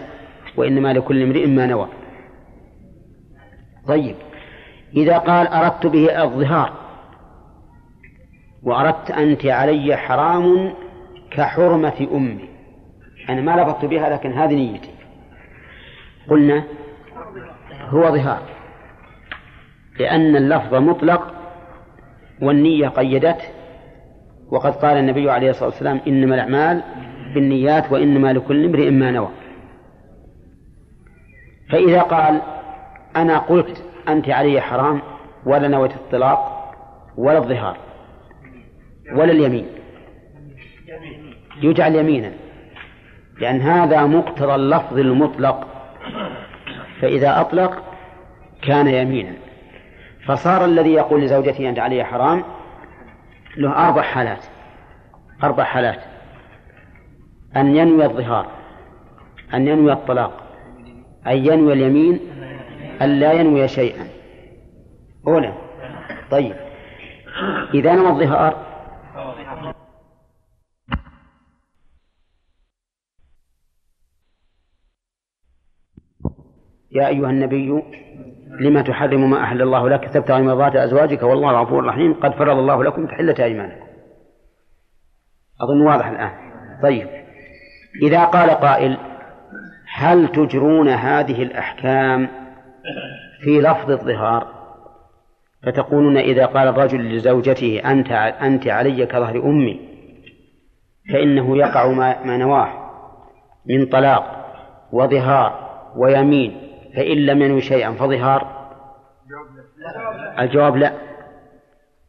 وإنما 0.57 0.93
لكل 0.93 1.23
امرئ 1.23 1.47
ما 1.47 1.65
نوى. 1.65 1.87
طيب. 3.87 4.15
إذا 4.95 5.17
قال 5.17 5.47
أردت 5.47 5.87
به 5.87 6.23
الظهار 6.23 6.73
وأردت 8.63 9.11
أنت 9.11 9.45
علي 9.45 9.97
حرام 9.97 10.73
كحرمة 11.31 12.07
أمي. 12.13 12.49
أنا 13.29 13.41
ما 13.41 13.61
لفظت 13.61 13.85
بها 13.85 14.09
لكن 14.09 14.31
هذه 14.31 14.55
نيتي. 14.55 14.89
قلنا 16.29 16.63
هو 17.89 18.01
ظهار 18.01 18.41
لأن 19.99 20.35
اللفظ 20.35 20.75
مطلق 20.75 21.33
والنية 22.41 22.87
قيدته 22.87 23.45
وقد 24.49 24.75
قال 24.75 24.97
النبي 24.97 25.31
عليه 25.31 25.49
الصلاة 25.49 25.69
والسلام 25.69 26.01
إنما 26.07 26.35
الأعمال 26.35 26.83
بالنيات 27.33 27.91
وإنما 27.91 28.33
لكل 28.33 28.65
امرئ 28.65 28.89
ما 28.89 29.11
نوى. 29.11 29.29
فإذا 31.69 32.01
قال 32.01 32.41
أنا 33.15 33.37
قلت 33.37 33.83
أنت 34.07 34.29
علي 34.29 34.61
حرام 34.61 35.01
ولا 35.45 35.67
نويت 35.67 35.91
الطلاق 35.91 36.71
ولا 37.17 37.37
الظهار 37.37 37.77
ولا 39.13 39.31
اليمين. 39.31 39.65
يجعل 41.61 41.95
يمينا. 41.95 42.31
لأن 43.39 43.61
هذا 43.61 44.05
مقتضى 44.05 44.55
اللفظ 44.55 44.99
المطلق. 44.99 45.67
فإذا 47.01 47.41
أطلق 47.41 47.83
كان 48.61 48.87
يمينا. 48.87 49.33
فصار 50.25 50.65
الذي 50.65 50.93
يقول 50.93 51.21
لزوجته 51.21 51.69
أنت 51.69 51.79
علي 51.79 52.03
حرام 52.03 52.43
له 53.57 53.87
أربع 53.87 54.01
حالات. 54.01 54.45
أربع 55.43 55.63
حالات. 55.63 55.99
أن 57.57 57.75
ينوي 57.75 58.05
الظهار 58.05 58.47
أن 59.53 59.67
ينوي 59.67 59.93
الطلاق 59.93 60.43
أن 61.27 61.37
ينوي 61.37 61.73
اليمين 61.73 62.19
أن 63.01 63.19
لا 63.19 63.31
ينوي 63.31 63.67
شيئا. 63.67 64.07
أولا 65.27 65.53
طيب. 66.31 66.55
إذا 67.73 67.95
نوى 67.95 68.09
الظهار. 68.09 68.71
يا 76.91 77.07
أيها 77.07 77.29
النبي 77.29 77.83
لما 78.59 78.81
تحرم 78.81 79.29
ما 79.29 79.43
أحل 79.43 79.61
الله 79.61 79.89
لك 79.89 80.13
تبتغي 80.13 80.41
مرضات 80.41 80.75
أزواجك 80.75 81.23
والله 81.23 81.61
غفور 81.61 81.85
رحيم 81.85 82.13
قد 82.13 82.31
فرض 82.31 82.57
الله 82.57 82.83
لكم 82.83 83.07
تحلة 83.07 83.35
أيمانكم. 83.39 83.85
أظن 85.61 85.81
واضح 85.81 86.07
الآن. 86.07 86.31
طيب. 86.83 87.07
إذا 88.03 88.25
قال 88.25 88.49
قائل 88.49 88.97
هل 89.93 90.27
تجرون 90.27 90.89
هذه 90.89 91.43
الأحكام 91.43 92.40
في 93.43 93.61
لفظ 93.61 93.91
الظهار. 93.91 94.61
فتقولون 95.63 96.17
إذا 96.17 96.45
قال 96.45 96.67
الرجل 96.67 97.15
لزوجته 97.15 97.81
أنت 97.91 98.11
أنت 98.41 98.67
علي 98.67 99.05
كظهر 99.05 99.43
أمي 99.43 99.79
فإنه 101.13 101.57
يقع 101.57 101.87
ما 102.25 102.37
نواه 102.37 102.91
من 103.65 103.85
طلاق 103.85 104.45
وظهار 104.91 105.71
ويمين 105.95 106.57
فإن 106.95 107.17
لم 107.17 107.41
ينوي 107.41 107.61
شيئا 107.61 107.91
فظهار؟ 107.91 108.71
الجواب 110.39 110.75
لا 110.75 110.93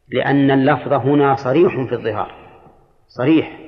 لأن 0.09 0.51
اللفظ 0.51 0.93
هنا 0.93 1.35
صريح 1.35 1.73
في 1.89 1.95
الظهار 1.95 2.31
صريح. 3.07 3.59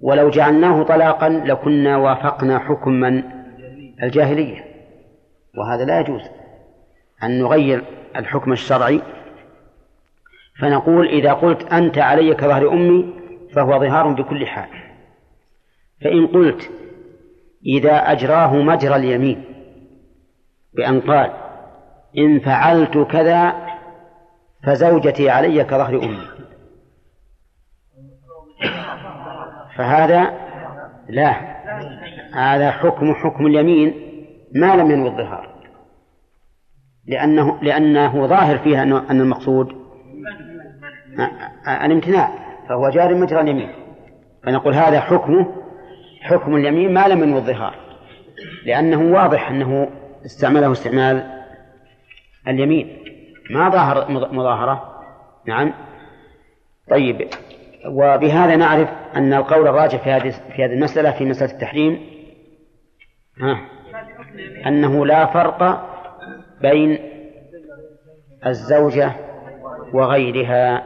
ولو 0.00 0.30
جعلناه 0.30 0.82
طلاقا 0.82 1.28
لكنا 1.28 1.96
وافقنا 1.96 2.58
حكم 2.58 2.92
من 2.92 3.22
الجاهلية. 4.02 4.67
وهذا 5.56 5.84
لا 5.84 6.00
يجوز. 6.00 6.22
أن 7.22 7.42
نغير 7.42 7.84
الحكم 8.16 8.52
الشرعي 8.52 9.02
فنقول 10.60 11.08
إذا 11.08 11.32
قلت 11.32 11.72
أنت 11.72 11.98
علي 11.98 12.34
كظهر 12.34 12.72
أمي 12.72 13.14
فهو 13.54 13.80
ظهار 13.80 14.12
بكل 14.12 14.46
حال. 14.46 14.68
فإن 16.04 16.26
قلت 16.26 16.70
إذا 17.66 18.12
أجراه 18.12 18.56
مجرى 18.56 18.96
اليمين 18.96 19.44
بأن 20.74 21.00
قال 21.00 21.32
إن 22.18 22.40
فعلت 22.40 22.98
كذا 22.98 23.68
فزوجتي 24.66 25.30
علي 25.30 25.64
كظهر 25.64 26.02
أمي. 26.02 26.28
فهذا 29.76 30.32
لا 31.08 31.30
هذا 32.34 32.70
حكم 32.70 33.14
حكم 33.14 33.46
اليمين. 33.46 34.07
ما 34.54 34.76
لم 34.76 34.90
ينوي 34.90 35.08
الظهار. 35.08 35.58
لأنه 37.06 37.62
لأنه 37.62 38.26
ظاهر 38.26 38.58
فيها 38.58 38.82
أن 38.82 39.20
المقصود 39.20 39.72
الامتناع 41.84 42.30
فهو 42.68 42.90
جار 42.90 43.14
مجرى 43.14 43.40
اليمين. 43.40 43.70
فنقول 44.44 44.74
هذا 44.74 45.00
حكمه 45.00 45.46
حكم 46.22 46.56
اليمين 46.56 46.94
ما 46.94 47.08
لم 47.08 47.22
ينوي 47.22 47.38
الظهار. 47.38 47.74
لأنه 48.64 49.14
واضح 49.14 49.50
أنه 49.50 49.90
استعمله 50.24 50.72
استعمال 50.72 51.44
اليمين. 52.48 52.98
ما 53.50 53.68
ظاهر 53.68 54.12
مظاهرة. 54.32 54.94
نعم. 55.46 55.72
طيب. 56.90 57.28
وبهذا 57.86 58.56
نعرف 58.56 58.88
أن 59.16 59.32
القول 59.32 59.68
الراجح 59.68 60.04
في 60.04 60.10
هذه 60.10 60.30
في 60.30 60.64
هذه 60.64 60.72
المسألة 60.72 61.10
في 61.10 61.24
مسألة 61.24 61.52
التحريم. 61.52 62.00
ها. 63.40 63.77
أنه 64.66 65.06
لا 65.06 65.26
فرق 65.26 65.88
بين 66.60 66.98
الزوجة 68.46 69.12
وغيرها. 69.92 70.84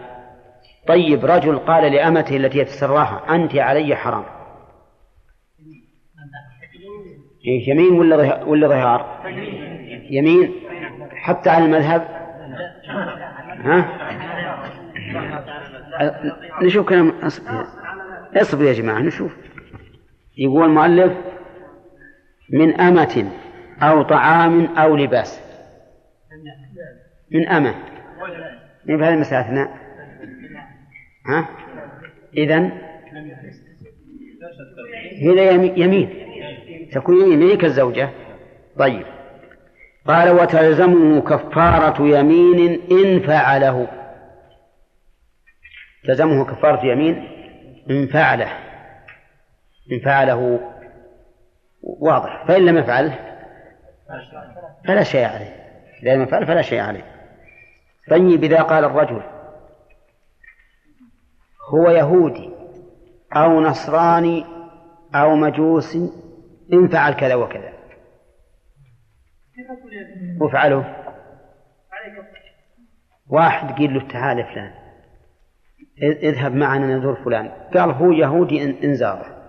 طيب 0.89 1.25
رجل 1.25 1.59
قال 1.59 1.93
لأمته 1.93 2.37
التي 2.37 2.59
يتسراها 2.59 3.35
أنت 3.35 3.57
علي 3.57 3.97
حرام. 3.97 4.25
يمين 7.45 7.93
ولا 7.93 8.45
ولا 8.45 8.69
ظهار؟ 8.69 9.23
يمين. 10.11 10.53
حتى 11.11 11.51
على 11.51 11.65
المذهب؟ 11.65 12.09
ها؟ 13.65 13.99
نشوف 16.63 16.89
كلام 16.89 17.09
اصبر 17.23 17.67
اصبر 18.37 18.65
يا 18.65 18.73
جماعة 18.73 18.99
نشوف. 18.99 19.37
يقول 20.39 20.65
المؤلف 20.65 21.13
من 22.51 22.81
أمة 22.81 23.33
أو 23.83 24.03
طعام 24.03 24.77
أو 24.77 24.97
لباس. 24.97 25.41
من 27.31 27.49
أمة. 27.49 27.75
من 28.85 28.97
بهذه 28.97 29.15
المسألة 29.15 29.69
ها؟ 31.27 31.49
إذن؟ 32.37 32.73
هنا 35.23 35.43
يمين 35.79 36.09
تكون 36.93 37.33
يمين 37.33 37.59
كالزوجة. 37.59 38.11
طيب. 38.79 39.07
قال 40.07 40.31
وتلزمه 40.31 41.21
كفارة 41.21 42.03
يمين 42.19 42.81
إن 42.91 43.21
فعله. 43.21 43.89
تلزمه 46.05 46.45
كفارة 46.45 46.87
يمين 46.87 47.29
إن 47.91 48.07
فعله. 48.07 48.49
إن 49.93 50.01
فعله. 50.05 50.61
واضح. 51.83 52.45
فإن 52.49 52.67
لم 52.67 52.79
يفعله 52.79 53.32
فلا 54.87 55.03
شيء 55.03 55.25
عليه. 55.25 55.57
إذا 56.03 56.15
لم 56.15 56.23
يفعل 56.23 56.47
فلا 56.47 56.63
شيء 56.63 56.81
عليه. 56.81 57.05
طيب 58.11 58.45
إذا 58.45 58.63
قال 58.63 58.85
الرجل 58.85 59.23
هو 61.75 61.91
يهودي 61.91 62.51
أو 63.37 63.61
نصراني 63.61 64.45
أو 65.15 65.35
مجوسي 65.35 66.13
إن 66.73 66.89
فعل 66.89 67.13
كذا 67.13 67.35
وكذا. 67.35 67.73
وافعله 70.41 70.97
واحد 73.29 73.73
قيل 73.79 73.95
له 73.95 74.09
تعال 74.09 74.45
فلان. 74.45 74.73
اذهب 76.03 76.55
معنا 76.55 76.97
نزور 76.97 77.15
فلان. 77.25 77.49
قال 77.49 77.91
هو 77.91 78.13
يهودي 78.13 78.85
انزاره 78.85 79.43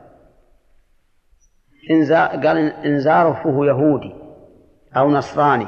انزار 1.91 2.27
قال 2.27 2.57
انزاره 2.57 3.33
فهو 3.33 3.63
يهودي. 3.63 4.22
أو 4.97 5.09
نصراني 5.09 5.67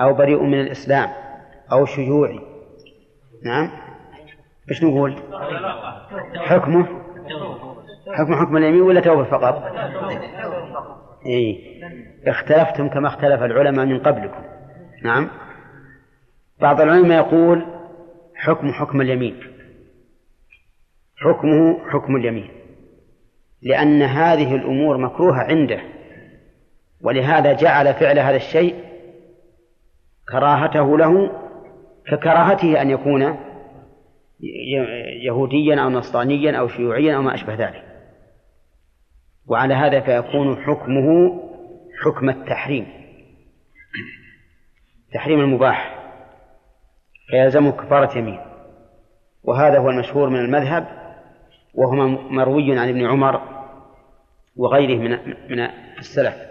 أو 0.00 0.14
بريء 0.14 0.42
من 0.42 0.60
الإسلام 0.60 1.10
أو 1.72 1.86
شيوعي 1.86 2.40
نعم؟ 3.44 3.70
إيش 4.70 4.84
نقول؟ 4.84 5.16
حكمه؟ 6.36 6.86
حكم 8.12 8.34
حكم 8.34 8.56
اليمين 8.56 8.82
ولا 8.82 9.00
توبة 9.00 9.24
فقط؟ 9.24 9.62
إيه 11.26 11.78
اختلفتم 12.26 12.88
كما 12.88 13.08
اختلف 13.08 13.42
العلماء 13.42 13.86
من 13.86 13.98
قبلكم. 13.98 14.42
نعم؟ 15.02 15.30
بعض 16.60 16.80
العلماء 16.80 17.26
يقول 17.26 17.66
حكم 18.34 18.72
حكم 18.72 19.00
اليمين. 19.00 19.40
حكمه 21.16 21.90
حكم 21.90 22.16
اليمين. 22.16 22.50
لأن 23.62 24.02
هذه 24.02 24.54
الأمور 24.54 24.96
مكروهة 24.96 25.40
عنده. 25.40 25.80
ولهذا 27.00 27.52
جعل 27.52 27.94
فعل 27.94 28.18
هذا 28.18 28.36
الشيء 28.36 28.84
كراهته 30.32 30.98
له 30.98 31.30
ككراهته 32.06 32.82
أن 32.82 32.90
يكون 32.90 33.36
يهوديا 35.22 35.82
أو 35.82 35.90
نصرانيا 35.90 36.58
أو 36.58 36.68
شيوعيا 36.68 37.16
أو 37.16 37.22
ما 37.22 37.34
أشبه 37.34 37.54
ذلك. 37.54 37.84
وعلى 39.46 39.74
هذا 39.74 40.00
فيكون 40.00 40.56
حكمه 40.56 41.40
حكم 42.04 42.30
التحريم. 42.30 42.86
تحريم 45.14 45.40
المباح. 45.40 45.98
فيلزمه 47.30 47.70
كفارة 47.70 48.18
يمين. 48.18 48.40
وهذا 49.44 49.78
هو 49.78 49.90
المشهور 49.90 50.28
من 50.28 50.40
المذهب 50.40 50.86
وهو 51.74 51.94
مروي 52.08 52.78
عن 52.78 52.88
ابن 52.88 53.06
عمر 53.06 53.40
وغيره 54.56 54.98
من 54.98 55.10
من 55.50 55.60
السلف. 55.98 56.47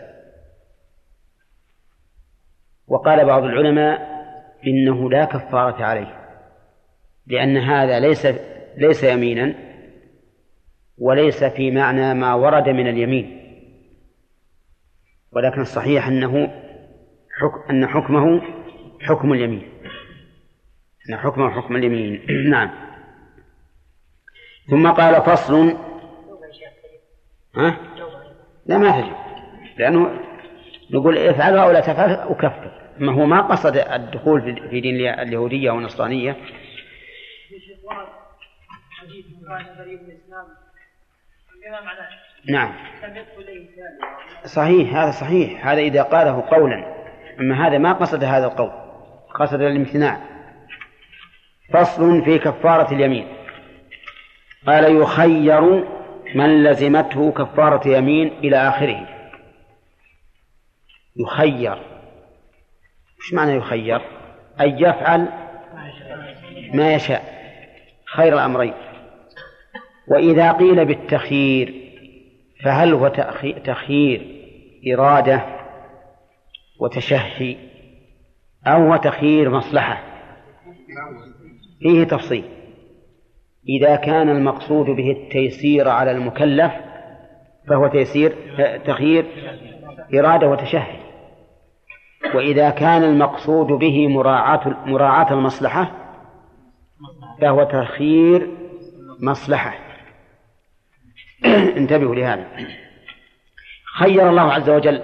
وقال 2.87 3.25
بعض 3.25 3.43
العلماء 3.43 4.17
إنه 4.67 5.09
لا 5.09 5.25
كفارة 5.25 5.83
عليه 5.83 6.17
لأن 7.27 7.57
هذا 7.57 7.99
ليس 7.99 8.27
ليس 8.77 9.03
يمينا 9.03 9.55
وليس 10.97 11.43
في 11.43 11.71
معنى 11.71 12.13
ما 12.13 12.33
ورد 12.33 12.69
من 12.69 12.87
اليمين 12.87 13.37
ولكن 15.31 15.61
الصحيح 15.61 16.07
أنه 16.07 16.47
حكم 17.39 17.69
أن 17.69 17.87
حكمه 17.87 18.41
حكم 19.01 19.33
اليمين. 19.33 19.69
أن 21.09 21.17
حكمه 21.17 21.49
حكم 21.49 21.75
اليمين. 21.75 22.21
نعم. 22.51 22.69
ثم 24.69 24.91
قال 24.91 25.21
فصل. 25.21 25.77
ها؟ 27.55 27.77
لا 28.65 28.77
ما 28.77 29.01
تجب 29.01 29.15
لأنه 29.77 30.19
نقول 30.91 31.17
افعلها 31.17 31.65
ولا 31.65 31.79
تفعلها 31.79 32.31
أكفر 32.31 32.71
ما 32.99 33.13
هو 33.13 33.25
ما 33.25 33.41
قصد 33.41 33.77
الدخول 33.77 34.69
في 34.69 34.81
دين 34.81 34.95
اليهودية 34.95 35.71
والنصرانية 35.71 36.35
نعم. 42.49 42.73
صحيح 44.45 44.95
هذا 44.95 45.11
صحيح. 45.11 45.67
هذا 45.67 45.79
إذا 45.81 46.01
قاله 46.01 46.41
قولا. 46.49 46.95
أما 47.39 47.67
هذا 47.67 47.77
ما 47.77 47.93
قصد 47.93 48.23
هذا 48.23 48.45
القول. 48.45 48.71
قصد 49.35 49.61
الامتناع. 49.61 50.19
فصل 51.73 52.23
في 52.23 52.37
كفارة 52.37 52.93
اليمين. 52.93 53.27
قال 54.67 55.01
يخير 55.01 55.61
من 56.35 56.63
لزمته 56.63 57.31
كفارة 57.31 57.87
يمين 57.87 58.27
إلى 58.27 58.57
آخره. 58.57 59.16
يخير. 61.19 61.77
وش 63.19 63.33
معنى 63.33 63.55
يخير؟ 63.55 64.01
أن 64.61 64.79
يفعل 64.79 65.27
ما 66.73 66.93
يشاء. 66.93 67.37
خير 68.05 68.33
الأمرين. 68.33 68.73
وإذا 70.07 70.51
قيل 70.51 70.85
بالتخيير 70.85 71.73
فهل 72.63 72.93
هو 72.93 73.07
تخيير 73.63 74.37
إرادة 74.93 75.45
وتشهي 76.79 77.55
أو 78.67 78.95
تخيير 78.95 79.49
مصلحة؟ 79.49 80.03
فيه 81.79 82.03
تفصيل. 82.03 82.43
إذا 83.69 83.95
كان 83.95 84.29
المقصود 84.29 84.85
به 84.85 85.11
التيسير 85.11 85.89
على 85.89 86.11
المكلف 86.11 86.71
فهو 87.67 87.87
تيسير 87.87 88.35
تخيير 88.85 89.25
إرادة 90.13 90.47
وتشهي. 90.47 91.06
وإذا 92.35 92.69
كان 92.69 93.03
المقصود 93.03 93.67
به 93.67 94.07
مراعاة 94.07 94.75
مراعاة 94.85 95.33
المصلحة 95.33 95.91
فهو 97.41 97.63
تخيير 97.63 98.51
مصلحة 99.19 99.79
انتبهوا 101.77 102.15
لهذا 102.15 102.47
خير 103.99 104.29
الله 104.29 104.53
عز 104.53 104.69
وجل 104.69 105.01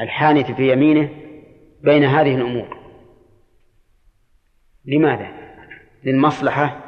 الحانث 0.00 0.50
في 0.50 0.72
يمينه 0.72 1.08
بين 1.82 2.04
هذه 2.04 2.34
الأمور 2.34 2.78
لماذا؟ 4.84 5.28
للمصلحة 6.04 6.80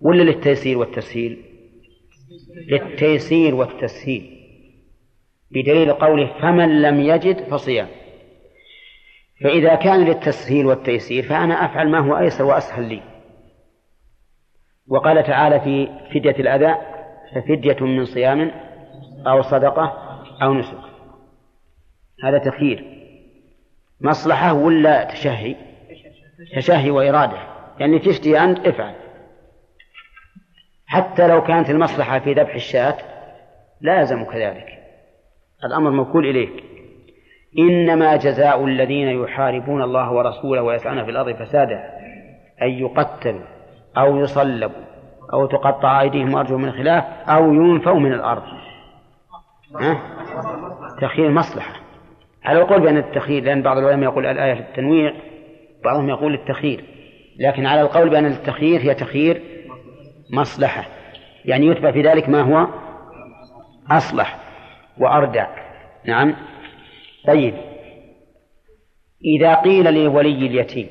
ولا 0.00 0.22
للتيسير 0.22 0.78
والتسهيل؟ 0.78 1.44
للتيسير 2.68 3.54
والتسهيل 3.54 4.41
بدليل 5.54 5.92
قوله 5.92 6.40
فمن 6.40 6.82
لم 6.82 7.00
يجد 7.00 7.48
فصيام. 7.48 7.88
فإذا 9.44 9.74
كان 9.74 10.04
للتسهيل 10.04 10.66
والتيسير 10.66 11.22
فأنا 11.22 11.64
أفعل 11.64 11.88
ما 11.88 11.98
هو 11.98 12.18
أيسر 12.18 12.44
وأسهل 12.44 12.88
لي. 12.88 13.02
وقال 14.88 15.22
تعالى 15.22 15.60
في 15.60 15.88
فدية 16.14 16.30
الأذى 16.30 16.76
ففدية 17.34 17.84
من 17.84 18.04
صيام 18.04 18.50
أو 19.26 19.42
صدقة 19.42 19.92
أو 20.42 20.54
نسك. 20.54 20.78
هذا 22.24 22.38
تخيير. 22.38 22.84
مصلحة 24.00 24.52
ولا 24.52 25.04
تشهي؟ 25.04 25.56
تشهي 26.56 26.90
وإرادة. 26.90 27.38
يعني 27.78 27.98
تشتهي 27.98 28.44
أنت 28.44 28.66
افعل. 28.66 28.94
حتى 30.86 31.28
لو 31.28 31.42
كانت 31.42 31.70
المصلحة 31.70 32.18
في 32.18 32.32
ذبح 32.32 32.54
الشاة 32.54 32.96
لا 33.80 34.00
يلزمك 34.00 34.36
ذلك. 34.36 34.81
الأمر 35.64 35.90
موكول 35.90 36.26
إليك 36.26 36.64
إنما 37.58 38.16
جزاء 38.16 38.64
الذين 38.64 39.08
يحاربون 39.08 39.82
الله 39.82 40.12
ورسوله 40.12 40.62
ويسعون 40.62 41.04
في 41.04 41.10
الأرض 41.10 41.36
فسادا 41.36 41.90
أن 42.62 42.68
يقتلوا 42.68 43.42
أو 43.98 44.16
يصلبوا 44.16 44.82
أو 45.32 45.46
تقطع 45.46 46.00
أيديهم 46.00 46.34
وأرجلهم 46.34 46.62
من 46.62 46.72
خلاف 46.72 47.04
أو 47.28 47.52
ينفوا 47.52 47.98
من 48.00 48.12
الأرض. 48.12 48.42
ها؟ 49.80 50.00
تخيير 51.00 51.30
مصلحة. 51.30 51.74
على 52.44 52.62
القول 52.62 52.80
بأن 52.80 52.96
التخيير 52.96 53.44
لأن 53.44 53.62
بعض 53.62 53.78
العلماء 53.78 54.10
يقول 54.10 54.26
الآية 54.26 54.54
في 54.54 54.60
التنويع 54.60 55.12
بعضهم 55.84 56.08
يقول 56.08 56.34
التخيير. 56.34 56.84
لكن 57.38 57.66
على 57.66 57.80
القول 57.80 58.08
بأن 58.08 58.26
التخيير 58.26 58.80
هي 58.80 58.94
تخيير 58.94 59.42
مصلحة. 60.30 60.84
يعني 61.44 61.66
يتبع 61.66 61.92
في 61.92 62.02
ذلك 62.02 62.28
ما 62.28 62.40
هو 62.40 62.66
أصلح. 63.90 64.41
وأردع 65.02 65.46
نعم. 66.04 66.34
طيب. 67.26 67.54
إذا 69.24 69.54
قيل 69.54 69.94
لولي 69.94 70.46
اليتيم 70.46 70.90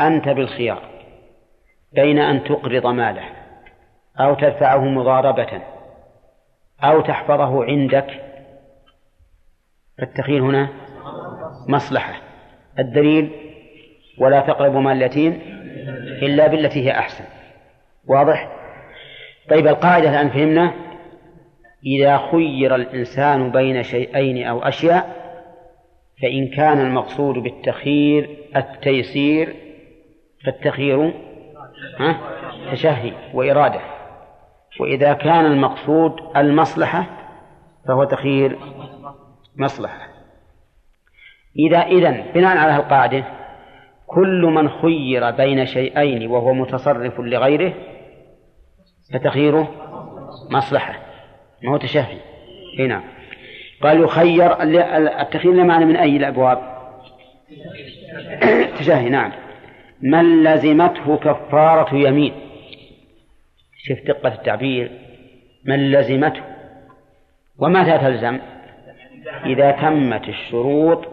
أنت 0.00 0.28
بالخيار 0.28 0.82
بين 1.92 2.18
أن 2.18 2.44
تقرض 2.44 2.86
ماله 2.86 3.24
أو 4.20 4.34
تدفعه 4.34 4.84
مضاربة 4.84 5.62
أو 6.84 7.00
تحفظه 7.00 7.64
عندك. 7.64 8.06
فالتخيل 9.98 10.40
هنا 10.40 10.68
مصلحة. 11.68 12.14
الدليل 12.78 13.30
ولا 14.18 14.40
تقربوا 14.40 14.80
مال 14.80 14.96
اليتيم 14.96 15.32
إلا 16.22 16.46
بالتي 16.46 16.86
هي 16.86 16.90
أحسن. 16.90 17.24
واضح؟ 18.06 18.52
طيب 19.50 19.66
القاعدة 19.66 20.10
الآن 20.10 20.30
فهمنا 20.30 20.91
إذا 21.86 22.18
خير 22.30 22.74
الإنسان 22.74 23.50
بين 23.50 23.82
شيئين 23.82 24.46
أو 24.46 24.62
أشياء 24.62 25.22
فإن 26.22 26.48
كان 26.48 26.80
المقصود 26.80 27.34
بالتخيير 27.34 28.30
التيسير 28.56 29.54
فالتخيير 30.44 31.14
تشهي 32.72 33.12
وإرادة. 33.34 33.80
وإذا 34.80 35.12
كان 35.12 35.46
المقصود 35.46 36.12
المصلحة 36.36 37.06
فهو 37.88 38.04
تخيير 38.04 38.58
مصلحة. 39.56 40.08
إذا 41.58 41.78
إذن 41.78 42.24
بناء 42.34 42.56
على 42.56 42.76
القاعدة 42.76 43.24
كل 44.06 44.42
من 44.42 44.68
خير 44.68 45.30
بين 45.30 45.66
شيئين 45.66 46.30
وهو 46.30 46.54
متصرف 46.54 47.20
لغيره 47.20 47.74
فتخييره 49.12 49.68
مصلحة. 50.50 51.11
ما 51.62 51.72
هو 51.72 51.76
تشهي. 51.76 52.18
هنا 52.78 52.86
نعم. 52.86 53.02
قال 53.82 54.00
يخير 54.00 54.62
التخيير 55.20 55.64
معنى 55.64 55.84
من 55.84 55.96
أي 55.96 56.16
الأبواب؟ 56.16 56.72
تشهي 58.78 59.08
نعم. 59.08 59.32
من 60.00 60.44
لزمته 60.44 61.16
كفارة 61.16 61.94
يمين؟ 61.94 62.32
شوف 63.76 63.98
دقة 64.06 64.34
التعبير. 64.34 64.90
من 65.64 65.92
لزمته. 65.92 66.42
ومتى 67.58 67.98
تلزم 67.98 68.38
إذا 69.46 69.70
تمت 69.70 70.28
الشروط 70.28 71.08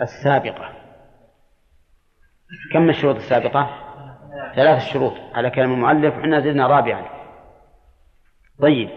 السابقة. 0.00 0.72
كم 2.72 2.88
الشروط 2.88 3.16
السابقة؟ 3.16 3.78
ثلاث 4.56 4.92
شروط 4.92 5.12
على 5.34 5.50
كلام 5.50 5.72
المؤلف 5.72 6.18
وحنا 6.18 6.40
زدنا 6.40 6.66
رابعا. 6.66 7.04
طيب. 8.60 8.88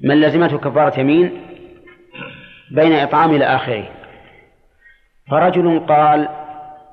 من 0.00 0.20
لزمته 0.20 0.58
كفارة 0.58 1.00
يمين 1.00 1.42
بين 2.70 2.92
إطعام 2.92 3.30
إلى 3.30 3.44
آخره. 3.44 3.84
فرجل 5.30 5.86
قال 5.86 6.28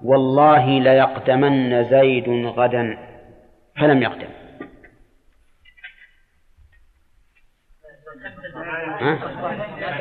والله 0.04 0.80
ليقدمن 0.80 1.84
زيد 1.84 2.30
غدا. 2.30 2.98
فلم 3.80 4.02
يقدم؟ 4.02 4.28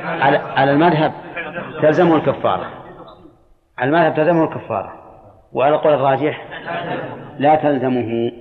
على 0.04 0.36
على 0.36 0.70
المذهب 0.70 1.12
تلزمه 1.82 2.16
الكفارة. 2.16 2.70
على 3.78 3.88
المذهب 3.88 4.14
تلزمه 4.14 4.44
الكفارة. 4.44 4.92
وعلى 5.52 5.74
القول 5.74 5.94
الراجح 5.94 6.46
لا 7.38 7.54
تلزمه 7.54 8.32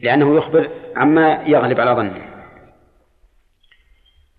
لأنه 0.00 0.36
يخبر 0.36 0.70
عما 0.96 1.42
يغلب 1.46 1.80
على 1.80 1.90
ظنه. 1.90 2.31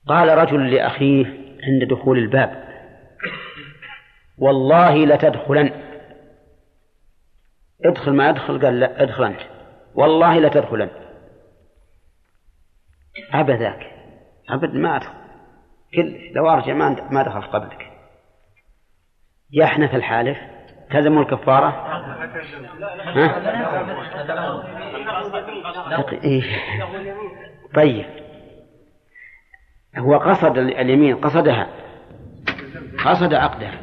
قال 0.08 0.38
رجل 0.38 0.76
لأخيه 0.76 1.26
عند 1.64 1.84
دخول 1.84 2.18
الباب 2.18 2.64
والله 4.38 5.06
لتدخلن. 5.06 5.72
ادخل 7.86 8.14
ما 8.14 8.30
ادخل 8.30 8.66
قال 8.66 8.80
لا 8.80 9.04
ادخل 9.04 9.24
أنت. 9.24 9.40
والله 9.96 10.40
لا 10.40 10.50
تدخلن 10.50 10.90
أبا 13.34 13.52
ذاك 13.54 13.92
أبد 14.50 14.74
ما 14.76 14.96
أدخل. 14.96 15.14
كل 15.94 16.32
لو 16.36 16.50
أرجع 16.50 16.74
ما 16.74 17.10
ما 17.12 17.24
دخلت 17.24 17.46
قبلك. 17.46 17.92
يحنث 19.52 19.96
الحالف. 19.96 20.38
تلزم 20.92 21.18
الكفارة؟ 21.18 21.68
ها؟ 23.16 23.42
إيه. 26.24 26.44
طيب. 27.76 28.23
هو 29.98 30.18
قصد 30.18 30.58
اليمين 30.58 31.16
قصدها. 31.16 31.68
قصد 33.06 33.34
عقدها. 33.34 33.80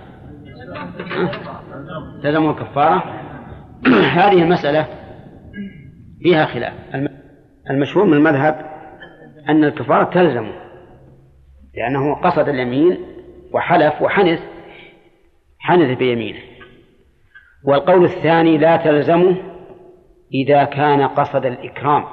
تلزم 2.22 2.50
الكفارة. 2.50 3.04
هذه 4.18 4.42
المسألة 4.42 4.86
فيها 6.22 6.46
خلاف. 6.46 6.72
المشهور 7.70 8.04
من 8.04 8.12
المذهب 8.12 8.70
أن 9.48 9.64
الكفارة 9.64 10.04
تلزمه 10.04 10.52
لأنه 11.74 12.14
قصد 12.14 12.48
اليمين 12.48 12.98
وحلف 13.52 14.02
وحنث 14.02 14.40
حنث 15.58 15.98
بيمينه. 15.98 16.40
والقول 17.64 18.04
الثاني 18.04 18.58
لا 18.58 18.76
تلزمه 18.76 19.36
إذا 20.34 20.64
كان 20.64 21.02
قصد 21.02 21.46
الإكرام 21.46 22.04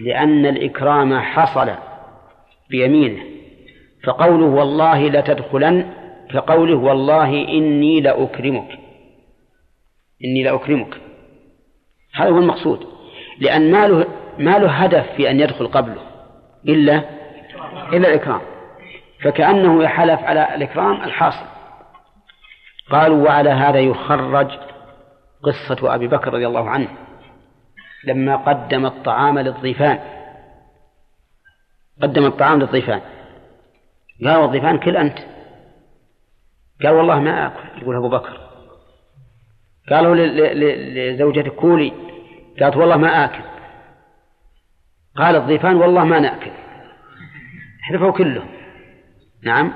لأن 0.00 0.46
الإكرام 0.46 1.18
حصل 1.18 1.70
بيمينه 2.70 3.22
فقوله 4.04 4.44
والله 4.44 5.08
لتدخلن 5.08 5.92
كقوله 6.30 6.76
والله 6.76 7.28
إني 7.28 8.00
لأكرمك 8.00 8.78
إني 10.24 10.42
لأكرمك. 10.42 11.00
هذا 12.14 12.30
هو 12.30 12.38
المقصود 12.38 12.86
لأن 13.38 13.72
ما 13.72 13.88
له 13.88 14.06
ما 14.38 14.58
له 14.58 14.68
هدف 14.70 15.12
في 15.16 15.30
أن 15.30 15.40
يدخل 15.40 15.66
قبله 15.66 16.02
إلا 16.68 17.04
إلا 17.92 18.08
الإكرام. 18.08 18.40
فكأنه 19.22 19.82
يحلف 19.82 20.20
على 20.20 20.54
الإكرام 20.54 21.02
الحاصل. 21.02 21.46
قالوا 22.90 23.24
وعلى 23.24 23.50
هذا 23.50 23.78
يخرج 23.78 24.50
قصة 25.42 25.94
أبي 25.94 26.08
بكر 26.08 26.34
رضي 26.34 26.46
الله 26.46 26.70
عنه 26.70 26.88
لما 28.04 28.36
قدم 28.36 28.86
الطعام 28.86 29.38
للضيفان. 29.38 29.98
قدم 32.02 32.26
الطعام 32.26 32.58
للضيفان. 32.58 33.00
قال 34.24 34.44
الضيفان 34.44 34.78
كل 34.78 34.96
أنت. 34.96 35.18
قال 36.82 36.94
والله 36.94 37.20
ما 37.20 37.46
آكل. 37.46 37.82
يقول 37.82 37.96
أبو 37.96 38.08
بكر. 38.08 38.40
قالوا 39.90 40.16
لزوجته 41.14 41.50
كولي. 41.50 41.92
قالت 42.60 42.76
والله 42.76 42.96
ما 42.96 43.24
آكل. 43.24 43.42
قال 45.16 45.36
الضيفان 45.36 45.76
والله 45.76 46.04
ما 46.04 46.20
نأكل. 46.20 46.50
حلفوا 47.80 48.10
كلهم. 48.10 48.48
نعم. 49.42 49.72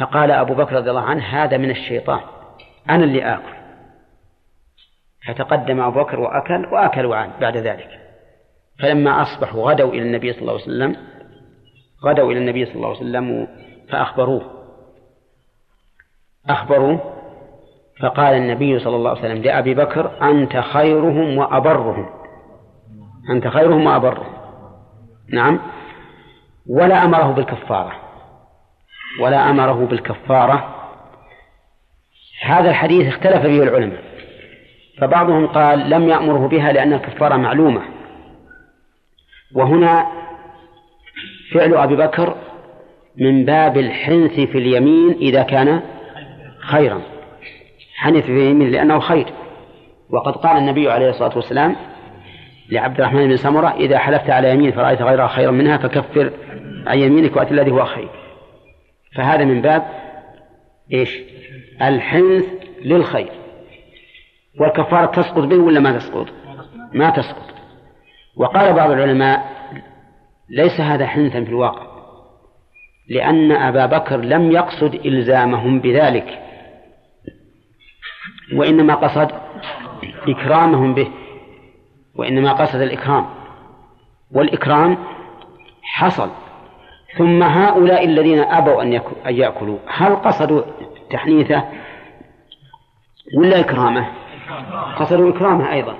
فقال 0.00 0.30
أبو 0.30 0.54
بكر 0.54 0.76
رضي 0.76 0.90
الله 0.90 1.02
عنه 1.02 1.22
هذا 1.22 1.56
من 1.56 1.70
الشيطان. 1.70 2.20
أنا 2.90 3.04
اللي 3.04 3.34
آكل. 3.34 3.56
فتقدم 5.26 5.80
أبو 5.80 6.00
بكر 6.00 6.20
وأكل 6.20 6.66
وأكلوا 6.66 7.16
عنه 7.16 7.32
بعد 7.40 7.56
ذلك. 7.56 8.00
فلما 8.78 9.22
أصبحوا 9.22 9.70
غدوا 9.70 9.92
إلى 9.92 10.02
النبي 10.02 10.32
صلى 10.32 10.40
الله 10.40 10.52
عليه 10.52 10.62
وسلم 10.62 10.96
غدوا 12.04 12.32
إلى 12.32 12.38
النبي 12.38 12.66
صلى 12.66 12.74
الله 12.74 12.88
عليه 12.88 12.98
وسلم 12.98 13.48
فأخبروه. 13.88 14.42
أخبروه 16.48 17.12
فقال 18.00 18.34
النبي 18.34 18.78
صلى 18.78 18.96
الله 18.96 19.10
عليه 19.10 19.20
وسلم 19.20 19.42
لأبي 19.42 19.74
بكر 19.74 20.30
أنت 20.30 20.56
خيرهم 20.56 21.38
وأبرهم. 21.38 22.06
أنت 23.30 23.48
خيرهم 23.48 23.86
وأبرهم. 23.86 24.32
نعم. 25.32 25.60
ولا 26.70 27.04
أمره 27.04 27.32
بالكفارة. 27.32 27.92
ولا 29.20 29.50
أمره 29.50 29.86
بالكفارة. 29.86 30.74
هذا 32.42 32.70
الحديث 32.70 33.06
اختلف 33.06 33.42
فيه 33.42 33.62
العلماء. 33.62 34.02
فبعضهم 34.98 35.46
قال 35.46 35.90
لم 35.90 36.08
يأمره 36.08 36.48
بها 36.48 36.72
لأن 36.72 36.92
الكفارة 36.92 37.36
معلومة. 37.36 37.82
وهنا 39.54 40.06
فعل 41.52 41.74
أبي 41.74 41.96
بكر 41.96 42.34
من 43.16 43.44
باب 43.44 43.78
الحنث 43.78 44.40
في 44.40 44.58
اليمين 44.58 45.12
إذا 45.12 45.42
كان 45.42 45.80
خيرا. 46.58 47.00
حنث 47.96 48.24
في 48.24 48.32
اليمين 48.32 48.70
لأنه 48.70 48.98
خير. 48.98 49.26
وقد 50.10 50.36
قال 50.36 50.56
النبي 50.56 50.90
عليه 50.90 51.10
الصلاة 51.10 51.36
والسلام 51.36 51.76
لعبد 52.70 53.00
الرحمن 53.00 53.28
بن 53.28 53.36
سمرة 53.36 53.68
إذا 53.68 53.98
حلفت 53.98 54.30
على 54.30 54.50
يمين 54.50 54.72
فرأيت 54.72 55.02
غيرها 55.02 55.26
خيرا 55.26 55.50
منها 55.50 55.76
فكفر 55.76 56.32
عن 56.86 56.98
يمينك 56.98 57.36
وأتي 57.36 57.50
الذي 57.50 57.70
هو 57.70 57.84
خير. 57.84 58.08
فهذا 59.14 59.44
من 59.44 59.62
باب 59.62 59.82
إيش؟ 60.92 61.18
الحنث 61.82 62.44
للخير. 62.84 63.32
والكفارة 64.60 65.06
تسقط 65.06 65.44
به 65.44 65.56
ولا 65.56 65.80
ما 65.80 65.98
تسقط؟ 65.98 66.26
ما 66.92 67.10
تسقط. 67.10 67.54
وقال 68.36 68.72
بعض 68.72 68.90
العلماء 68.90 69.55
ليس 70.50 70.80
هذا 70.80 71.06
حنثا 71.06 71.44
في 71.44 71.50
الواقع 71.50 71.86
لأن 73.08 73.52
أبا 73.52 73.86
بكر 73.86 74.16
لم 74.16 74.52
يقصد 74.52 74.94
إلزامهم 74.94 75.80
بذلك 75.80 76.42
وإنما 78.54 78.94
قصد 78.94 79.30
إكرامهم 80.28 80.94
به 80.94 81.10
وإنما 82.14 82.52
قصد 82.52 82.80
الإكرام. 82.80 83.26
والإكرام 84.32 84.98
حصل 85.82 86.30
ثم 87.18 87.42
هؤلاء 87.42 88.04
الذين 88.04 88.38
أبوا 88.38 88.82
أن 88.82 89.00
يأكلوا 89.26 89.78
هل 89.86 90.16
قصدوا 90.16 90.62
تحنيثه 91.10 91.64
ولا 93.38 93.60
إكرامه؟ 93.60 94.08
قصدوا 94.96 95.30
إكرامه 95.30 95.72
أيضا. 95.72 95.94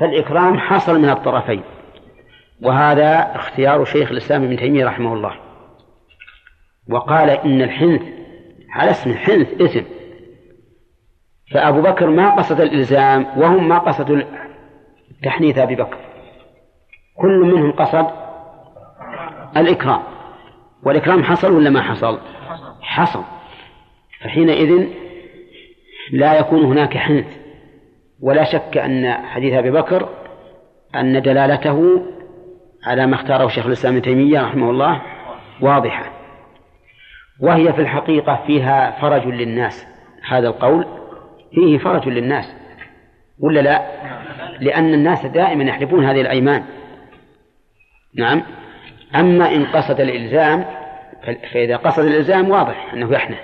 فالإكرام 0.00 0.58
حصل 0.58 1.00
من 1.00 1.08
الطرفين. 1.08 1.62
وهذا 2.62 3.32
اختيار 3.34 3.84
شيخ 3.84 4.10
الإسلام 4.10 4.44
ابن 4.44 4.56
تيمية 4.56 4.86
رحمه 4.86 5.14
الله. 5.14 5.36
وقال 6.90 7.30
إن 7.30 7.62
الحنث 7.62 8.02
على 8.70 8.90
اسم 8.90 9.10
الحنث 9.10 9.60
اسم. 9.60 9.84
فأبو 11.52 11.80
بكر 11.80 12.10
ما 12.10 12.30
قصد 12.30 12.60
الإلزام 12.60 13.26
وهم 13.36 13.68
ما 13.68 13.78
قصدوا 13.78 14.22
تحنيث 15.22 15.58
أبي 15.58 15.74
بكر. 15.74 15.98
كل 17.16 17.40
منهم 17.40 17.72
قصد 17.72 18.06
الإكرام. 19.56 20.02
والإكرام 20.82 21.24
حصل 21.24 21.52
ولا 21.52 21.70
ما 21.70 21.82
حصل؟ 21.82 22.20
حصل. 22.80 23.22
فحينئذ 24.20 24.86
لا 26.12 26.38
يكون 26.38 26.64
هناك 26.64 26.96
حنث. 26.96 27.36
ولا 28.20 28.44
شك 28.44 28.76
أن 28.76 29.12
حديث 29.12 29.54
أبي 29.54 29.70
بكر 29.70 30.08
أن 30.94 31.22
دلالته 31.22 32.06
على 32.86 33.06
ما 33.06 33.14
اختاره 33.14 33.48
شيخ 33.48 33.66
الإسلام 33.66 33.94
ابن 33.94 34.02
تيمية 34.02 34.40
رحمه 34.42 34.70
الله 34.70 35.02
واضحة. 35.60 36.12
وهي 37.40 37.72
في 37.72 37.80
الحقيقة 37.80 38.42
فيها 38.46 39.00
فرج 39.00 39.26
للناس 39.26 39.86
هذا 40.28 40.48
القول. 40.48 40.86
فيه 41.54 41.78
فرج 41.78 42.08
للناس 42.08 42.54
ولا 43.38 43.60
لا؟ 43.60 43.86
لأن 44.60 44.94
الناس 44.94 45.26
دائما 45.26 45.64
يحلفون 45.64 46.04
هذه 46.04 46.20
الأيمان. 46.20 46.64
نعم. 48.14 48.42
أما 49.14 49.54
إن 49.54 49.66
قصد 49.66 50.00
الإلزام 50.00 50.64
فإذا 51.52 51.76
قصد 51.76 52.04
الإلزام 52.04 52.50
واضح 52.50 52.92
أنه 52.94 53.12
يحنث 53.12 53.38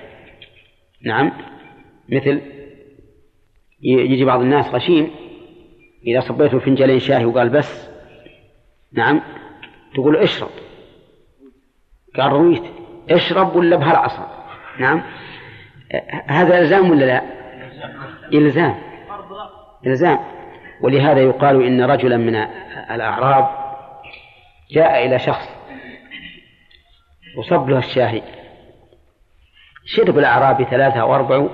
نعم. 1.04 1.32
مثل 2.08 2.40
يجي 3.82 4.24
بعض 4.24 4.40
الناس 4.40 4.74
غشيم 4.74 5.10
إذا 6.06 6.20
صبيته 6.20 6.58
فنجانين 6.58 6.98
شاهي 6.98 7.24
وقال 7.24 7.48
بس 7.48 7.91
نعم. 8.94 9.20
تقول 9.94 10.16
اشرب. 10.16 10.50
قال 12.16 12.32
رويت. 12.32 12.62
اشرب 13.10 13.56
ولا 13.56 13.76
بهالعصا 13.76 14.28
نعم. 14.78 15.02
هذا 16.26 16.58
إلزام 16.58 16.90
ولا 16.90 17.04
لا؟ 17.04 17.22
إلزام. 18.34 18.74
إلزام. 19.86 20.18
ولهذا 20.80 21.20
يقال 21.20 21.66
إن 21.66 21.82
رجلا 21.82 22.16
من 22.16 22.34
الأعراب 22.90 23.48
جاء 24.70 25.06
إلى 25.06 25.18
شخص 25.18 25.48
وصب 27.38 27.68
له 27.68 27.78
الشاهي. 27.78 28.22
شرب 29.84 30.18
الأعرابي 30.18 30.64
ثلاثة 30.64 31.00
أو 31.00 31.14
أربع 31.14 31.48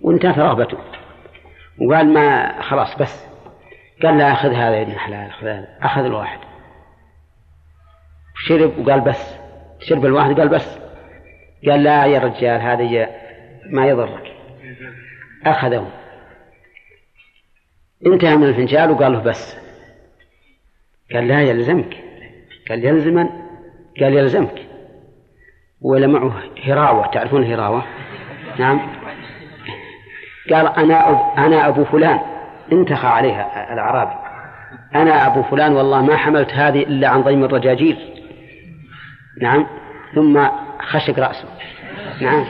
وانتهت 0.00 0.38
رغبته. 0.38 0.78
وقال 1.80 2.12
ما 2.12 2.62
خلاص 2.62 2.98
بس. 2.98 3.26
قال 4.02 4.18
لا 4.18 4.32
أخذ 4.32 4.52
هذا 4.52 4.76
يا 4.76 4.82
ابن 4.82 4.98
حلال 4.98 5.30
أخذ 5.30 5.46
هذا 5.46 5.68
أخذ 5.82 6.04
الواحد. 6.04 6.49
شرب 8.46 8.78
وقال 8.78 9.00
بس. 9.00 9.34
شرب 9.80 10.06
الواحد 10.06 10.40
قال 10.40 10.48
بس. 10.48 10.78
قال 11.68 11.82
لا 11.82 12.06
يا 12.06 12.18
رجال 12.18 12.60
هذا 12.60 13.10
ما 13.66 13.86
يضرك. 13.86 14.32
أخذه 15.46 15.90
انتهى 18.06 18.36
من 18.36 18.44
الفنجان 18.44 18.90
وقال 18.90 19.12
له 19.12 19.18
بس. 19.18 19.56
قال 21.12 21.28
لا 21.28 21.42
يلزمك. 21.42 21.96
قال 22.68 22.84
يلزمن. 22.84 23.28
قال 24.00 24.14
يلزمك. 24.14 24.66
ولا 25.80 26.06
معه 26.06 26.42
هراوة. 26.64 27.06
تعرفون 27.06 27.42
الهراوة 27.42 27.84
نعم. 28.58 28.80
قال 30.52 30.66
أنا 30.66 31.10
أب 31.10 31.38
أنا 31.38 31.68
أبو 31.68 31.84
فلان. 31.84 32.20
انتخى 32.72 33.06
عليها 33.06 33.72
الأعرابي 33.72 34.30
أنا 34.94 35.26
أبو 35.26 35.42
فلان 35.42 35.72
والله 35.72 36.02
ما 36.02 36.16
حملت 36.16 36.54
هذه 36.54 36.82
إلا 36.82 37.08
عن 37.08 37.22
ضيم 37.22 37.44
الرجاجيل. 37.44 38.09
نعم. 39.40 39.66
ثم 40.14 40.46
خشق 40.80 41.18
رأسه. 41.18 41.48
نعم. 42.20 42.44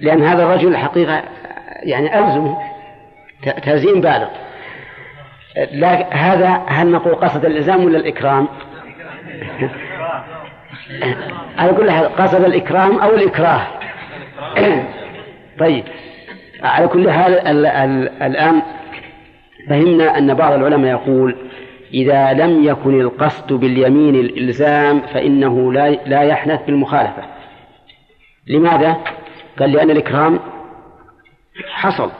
لأن 0.00 0.22
هذا 0.22 0.42
الرجل 0.42 0.76
حقيقة 0.76 1.22
يعني 1.82 2.18
ألزمه 2.18 2.58
تلزيم 3.62 4.00
بالغ. 4.00 4.28
لا 5.72 6.14
هذا 6.14 6.62
هل 6.66 6.90
نقول 6.90 7.14
قصد 7.14 7.44
الإلزام 7.44 7.84
ولا 7.84 7.98
الإكرام؟ 7.98 8.48
أنا 11.58 11.70
أقول 11.70 11.86
لها 11.86 12.02
قصد 12.02 12.44
الإكرام 12.44 12.98
أو 12.98 13.14
الإكراه. 13.14 13.66
طيب. 15.60 15.84
على 16.62 16.88
كل 16.88 17.10
حال 17.10 17.46
الآن 18.22 18.62
فهمنا 19.68 20.18
أن 20.18 20.34
بعض 20.34 20.52
العلماء 20.52 20.90
يقول 20.90 21.36
إذا 21.94 22.32
لم 22.32 22.64
يكن 22.64 23.00
القصد 23.00 23.52
باليمين 23.52 24.14
الإلزام 24.14 25.00
فإنه 25.00 25.72
لا 25.72 25.90
لا 25.90 26.22
يحنث 26.22 26.64
بالمخالفة. 26.66 27.22
لماذا؟ 28.46 28.96
قال 29.58 29.72
لأن 29.72 29.90
الإكرام 29.90 30.38
حصل. 31.70 32.10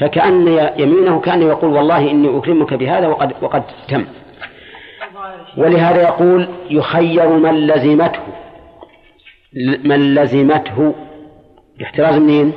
فكأن 0.00 0.48
يمينه 0.76 1.20
كأنه 1.20 1.44
يقول 1.44 1.70
والله 1.70 2.10
إني 2.10 2.38
أكرمك 2.38 2.74
بهذا 2.74 3.06
وقد 3.06 3.32
وقد 3.42 3.62
تم. 3.88 4.04
ولهذا 5.56 6.02
يقول 6.02 6.48
يخير 6.70 7.28
من 7.28 7.66
لزمته. 7.66 8.20
من 9.84 10.14
لزمته. 10.14 10.94
احتراز 11.82 12.14
منين؟ 12.14 12.52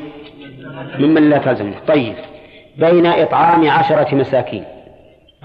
ممن 1.00 1.30
لا 1.30 1.38
تلزمه. 1.38 1.74
طيب. 1.88 2.16
بين 2.78 3.06
إطعام 3.06 3.70
عشرة 3.70 4.16
مساكين. 4.16 4.64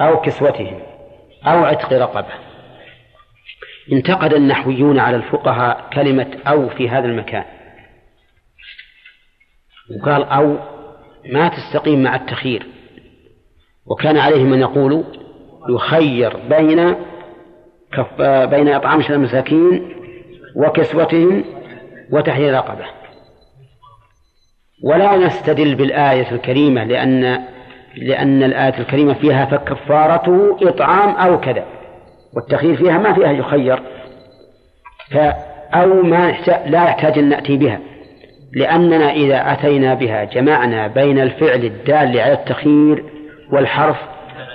أو 0.00 0.20
كسوتهم 0.20 0.80
أو 1.46 1.64
عتق 1.64 1.92
رقبة. 1.92 2.34
انتقد 3.92 4.34
النحويون 4.34 4.98
على 4.98 5.16
الفقهاء 5.16 5.90
كلمة 5.92 6.38
أو 6.46 6.68
في 6.68 6.88
هذا 6.88 7.06
المكان. 7.06 7.44
وقال 9.96 10.24
أو 10.24 10.58
ما 11.32 11.48
تستقيم 11.48 12.02
مع 12.02 12.14
التخيير. 12.14 12.66
وكان 13.86 14.16
عليه 14.16 14.42
من 14.42 14.60
يقول 14.60 15.04
يخير 15.68 16.36
بين 16.36 16.94
كف 17.92 18.22
بين 18.22 18.68
إطعام 18.68 19.00
المساكين 19.10 19.94
وكسوتهم 20.56 21.44
وتحرير 22.10 22.54
رقبة. 22.54 22.84
ولا 24.84 25.16
نستدل 25.16 25.74
بالآية 25.74 26.30
الكريمة 26.32 26.84
لأن 26.84 27.44
لأن 27.96 28.42
الآية 28.42 28.78
الكريمة 28.78 29.14
فيها 29.14 29.44
فكفارته 29.44 30.56
إطعام 30.62 31.14
أو 31.14 31.40
كذا 31.40 31.64
والتخيير 32.36 32.76
فيها 32.76 32.98
ما 32.98 33.12
فيها 33.12 33.32
يخير 33.32 33.82
أو 35.74 36.02
ما 36.02 36.34
لا 36.66 36.84
يحتاج 36.84 37.18
أن 37.18 37.28
نأتي 37.28 37.56
بها 37.56 37.80
لأننا 38.52 39.12
إذا 39.12 39.52
أتينا 39.52 39.94
بها 39.94 40.24
جمعنا 40.24 40.86
بين 40.86 41.18
الفعل 41.18 41.64
الدال 41.64 42.20
على 42.20 42.32
التخيير 42.32 43.04
والحرف 43.52 43.96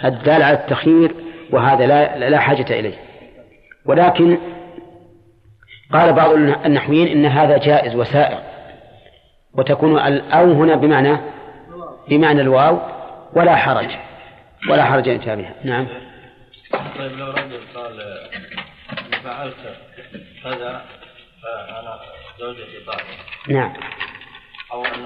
الدال 0.06 0.44
على 0.44 0.58
التخيير 0.58 1.16
وهذا 1.52 1.88
لا 1.88 2.30
لا 2.30 2.40
حاجة 2.40 2.80
إليه. 2.80 2.96
ولكن 3.86 4.38
قال 5.94 6.14
بعض 6.14 6.32
النحويين 6.66 7.08
إن 7.08 7.26
هذا 7.26 7.58
جائز 7.58 7.96
وسائر 7.96 8.38
وتكون 9.58 10.00
الأو 10.00 10.52
هنا 10.52 10.76
بمعنى 10.76 11.18
بمعنى 12.10 12.42
الواو 12.42 12.78
ولا 13.34 13.56
حرج. 13.56 13.90
ولا 14.70 14.86
حرج 14.86 15.10
أن 15.10 15.18
بها 15.18 15.56
نعم. 15.64 15.88
طيب 16.98 17.12
لو 17.12 17.32
رجل 17.32 17.60
قال 17.76 18.02
فعلت 19.24 19.56
كذا 20.44 20.86
فأنا 21.44 22.00
زوجتي 22.40 22.80
طالب 22.88 23.00
نعم. 23.48 23.74
أو 24.72 24.86
أن 24.86 25.06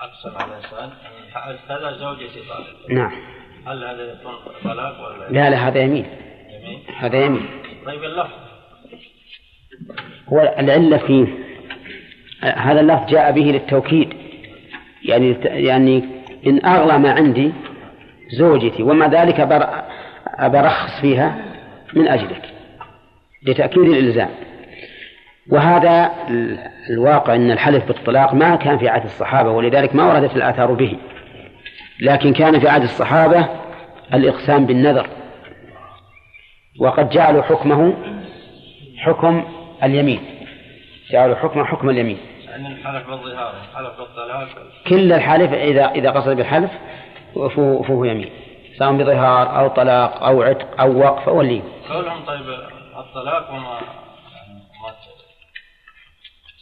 أقسم 0.00 0.36
على 0.36 0.52
الإنسان 0.52 0.90
فعلت 1.34 1.58
كذا 1.68 1.92
زوجتي 1.92 2.40
طالب 2.48 2.98
نعم. 2.98 3.12
هل 3.66 3.84
هذا 3.84 4.12
يكون 4.12 4.34
طلاق 4.64 5.00
ولا 5.00 5.30
لا 5.30 5.50
لا 5.50 5.68
هذا 5.68 5.78
يمين. 5.78 6.06
يمين؟ 6.50 6.82
هذا 6.98 7.24
يمين. 7.24 7.48
طيب 7.86 8.04
اللفظ. 8.04 8.30
هو 10.28 10.54
العلة 10.58 10.98
فيه. 10.98 11.26
هذا 12.42 12.80
اللفظ 12.80 13.06
جاء 13.06 13.32
به 13.32 13.40
للتوكيد. 13.40 14.12
يعني 15.02 15.36
يعني 15.44 16.19
إن 16.46 16.66
أغلى 16.66 16.98
ما 16.98 17.12
عندي 17.12 17.52
زوجتي 18.32 18.82
ومع 18.82 19.06
ذلك 19.06 19.40
أبرخص 20.26 21.00
فيها 21.00 21.38
من 21.94 22.08
أجلك 22.08 22.42
لتأكيد 23.46 23.82
الإلزام. 23.82 24.28
وهذا 25.50 26.10
الواقع 26.90 27.34
أن 27.34 27.50
الحلف 27.50 27.86
بالطلاق 27.86 28.34
ما 28.34 28.56
كان 28.56 28.78
في 28.78 28.88
عهد 28.88 29.04
الصحابة 29.04 29.50
ولذلك 29.50 29.94
ما 29.94 30.12
وردت 30.12 30.36
الآثار 30.36 30.72
به. 30.72 30.96
لكن 32.00 32.32
كان 32.32 32.60
في 32.60 32.68
عهد 32.68 32.82
الصحابة 32.82 33.48
الإقسام 34.14 34.66
بالنذر 34.66 35.06
وقد 36.80 37.10
جعلوا 37.10 37.42
حكمه 37.42 37.94
حكم 38.98 39.44
اليمين. 39.82 40.20
جعلوا 41.10 41.36
حكمه 41.36 41.64
حكم 41.64 41.90
اليمين. 41.90 42.18
يعني 42.50 42.68
الحلف 42.68 43.10
بالظهار 43.10 43.54
الحلف 43.70 43.98
بالطلاق 43.98 44.48
كل 44.88 45.12
الحلف 45.12 45.52
إذا 45.52 45.90
إذا 45.90 46.10
قصد 46.10 46.36
بالحلف 46.36 46.70
فهو, 47.34 47.82
فهو 47.82 48.04
يمين 48.04 48.30
سواء 48.78 48.92
بظهار 48.92 49.58
أو 49.58 49.68
طلاق 49.68 50.22
أو 50.22 50.42
عتق 50.42 50.80
أو 50.80 50.98
وقف 50.98 51.28
أو 51.28 51.40
اللين 51.40 51.62
قولهم 51.90 52.24
طيب 52.24 52.46
الطلاق 52.96 53.50
وما 53.50 53.80
ما 54.82 54.90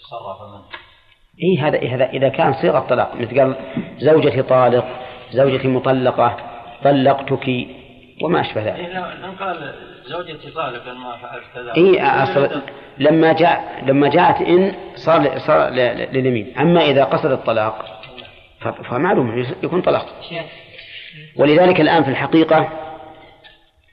تصرف 0.03 0.43
منه. 0.43 0.63
إيه 1.43 1.69
هذا 1.69 1.95
هذا 1.95 2.11
إذا 2.11 2.29
كان 2.29 2.53
صيغة 2.53 2.79
طلاق 2.79 3.15
مثل 3.15 3.41
قال 3.41 3.55
زوجتي 3.99 4.43
طالق 4.43 4.85
زوجتي 5.31 5.69
مطلقة 5.69 6.37
طلقتك 6.85 7.67
وما 8.23 8.41
أشبه 8.41 8.63
ذلك. 8.63 8.79
إيه 8.79 8.99
لو 9.15 9.33
قال 9.41 9.75
زوجتي 10.09 10.51
طالق 10.51 10.87
ما 10.87 11.17
فعلت 11.17 11.45
كذا. 11.55 11.75
إيه 11.77 12.23
أصل 12.23 12.63
لما 12.99 13.33
جاء 13.33 13.83
لما 13.87 14.09
جاءت 14.09 14.41
إن 14.41 14.75
صار 14.95 15.39
صار 15.39 15.69
لليمين، 15.71 16.59
أما 16.59 16.81
إذا 16.81 17.05
قصد 17.05 17.31
الطلاق 17.31 17.85
فمعلوم 18.91 19.45
يكون 19.63 19.83
طلاق. 19.83 20.07
ولذلك 21.37 21.81
الآن 21.81 22.05
في 22.05 22.11
الحقيقة 22.11 22.69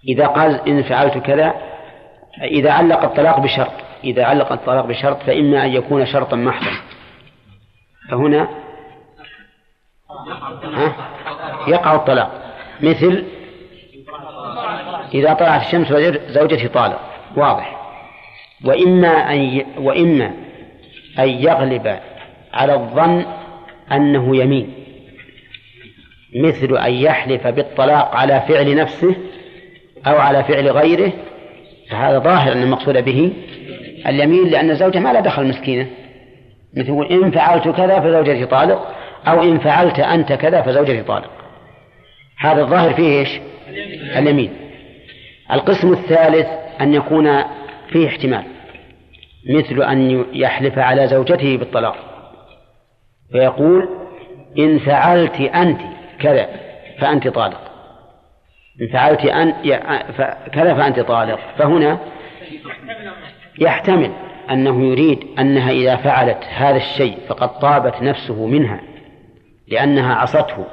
إذا 0.07 0.27
قال 0.27 0.69
إن 0.69 0.83
فعلت 0.83 1.17
كذا 1.17 1.53
إذا 2.41 2.71
علق 2.71 3.03
الطلاق 3.03 3.39
بشرط. 3.39 3.71
إذا 4.03 4.23
علق 4.25 4.51
الطلاق 4.51 4.85
بشرط 4.85 5.23
فإما 5.23 5.65
أن 5.65 5.69
يكون 5.69 6.05
شرطا 6.05 6.35
محضا. 6.35 6.71
فهنا 8.09 8.49
ها؟ 10.63 10.95
يقع 11.67 11.95
الطلاق. 11.95 12.55
مثل 12.81 13.25
إذا 15.15 15.33
طلعت 15.33 15.61
الشمس 15.61 15.93
زوجتي 16.27 16.67
طالق. 16.67 16.99
واضح. 17.35 17.81
وإما 18.65 19.07
أن 19.07 19.65
وإما 19.77 20.31
أن 21.19 21.29
يغلب 21.29 21.99
على 22.53 22.73
الظن 22.73 23.25
أنه 23.91 24.37
يمين. 24.37 24.73
مثل 26.35 26.77
أن 26.77 26.93
يحلف 26.93 27.47
بالطلاق 27.47 28.15
على 28.15 28.43
فعل 28.47 28.75
نفسه 28.75 29.15
أو 30.07 30.17
على 30.17 30.43
فعل 30.43 30.69
غيره 30.69 31.11
فهذا 31.89 32.19
ظاهر 32.19 32.51
أن 32.51 32.63
المقصود 32.63 32.97
به 32.97 33.33
اليمين 34.07 34.47
لأن 34.47 34.71
الزوجة 34.71 34.99
ما 34.99 35.13
لا 35.13 35.19
دخل 35.19 35.47
مسكينة. 35.47 35.87
مثل 36.77 37.07
إن 37.11 37.31
فعلت 37.31 37.67
كذا 37.67 37.99
فزوجتي 37.99 38.45
طالق 38.45 38.95
أو 39.27 39.43
إن 39.43 39.59
فعلت 39.59 39.99
أنت 39.99 40.33
كذا 40.33 40.61
فزوجتي 40.61 41.03
طالق. 41.03 41.31
هذا 42.39 42.61
الظاهر 42.61 42.93
فيه 42.93 43.19
إيش؟ 43.19 43.39
اليمين. 44.17 44.64
القسم 45.51 45.91
الثالث 45.93 46.47
أن 46.81 46.93
يكون 46.93 47.43
فيه 47.87 48.07
احتمال 48.07 48.43
مثل 49.49 49.81
أن 49.81 50.25
يحلف 50.33 50.79
على 50.79 51.07
زوجته 51.07 51.57
بالطلاق 51.57 51.95
فيقول 53.31 53.89
إن 54.59 54.79
فعلت 54.79 55.41
أنت 55.41 55.81
كذا 56.19 56.49
فأنت 56.99 57.27
طالق 57.27 57.61
إن 58.81 58.87
فعلت 58.87 59.25
أن 59.25 59.51
كذا 60.53 60.73
فأنت 60.73 60.99
طالق. 60.99 61.39
فهنا 61.57 61.99
يحتمل 63.59 64.11
أنه 64.51 64.85
يريد 64.85 65.27
أنها 65.39 65.71
إذا 65.71 65.95
فعلت 65.95 66.43
هذا 66.49 66.77
الشيء 66.77 67.17
فقد 67.27 67.59
طابت 67.59 68.01
نفسه 68.01 68.45
منها 68.45 68.81
لأنها 69.67 70.15
عصته 70.15 70.65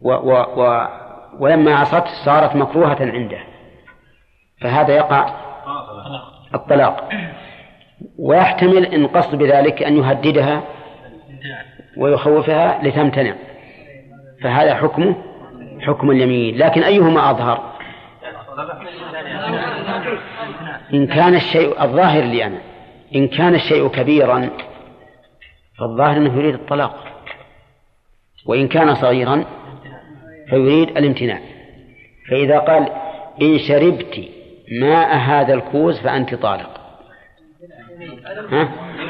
و 0.00 0.12
و 0.12 0.32
و 0.32 0.88
ولما 1.38 1.74
عصته 1.74 2.24
صارت 2.24 2.56
مكروهة 2.56 2.98
عنده. 3.00 3.38
فهذا 4.60 4.96
يقع 4.96 5.34
الطلاق. 6.54 7.08
ويحتمل 8.18 8.86
إن 8.86 9.06
قصد 9.06 9.38
بذلك 9.38 9.82
أن 9.82 9.96
يهددها 9.96 10.62
ويخوفها 11.96 12.80
لتمتنع. 12.82 13.34
فهذا 14.42 14.74
حكمه 14.74 15.16
حكم 15.80 16.10
اليمين. 16.10 16.58
لكن 16.58 16.82
أيهما 16.82 17.30
أظهر؟ 17.30 17.72
إن 20.94 21.06
كان 21.06 21.34
الشيء 21.34 21.82
الظاهر 21.82 22.22
لي 22.22 22.44
أنا 22.44 22.58
إن 23.14 23.28
كان 23.28 23.54
الشيء 23.54 23.88
كبيرا 23.88 24.50
فالظاهر 25.78 26.16
أنه 26.16 26.38
يريد 26.38 26.54
الطلاق. 26.54 27.04
وإن 28.46 28.68
كان 28.68 28.94
صغيرا 28.94 29.44
فيريد 30.52 30.88
الامتناع. 30.96 31.38
فإذا 32.30 32.58
قال 32.58 32.88
إن 33.42 33.58
شربت 33.58 34.28
ماء 34.80 35.16
هذا 35.16 35.54
الكوز 35.54 36.00
فأنت 36.00 36.34
طالق. 36.34 36.80
ها؟ 38.50 38.68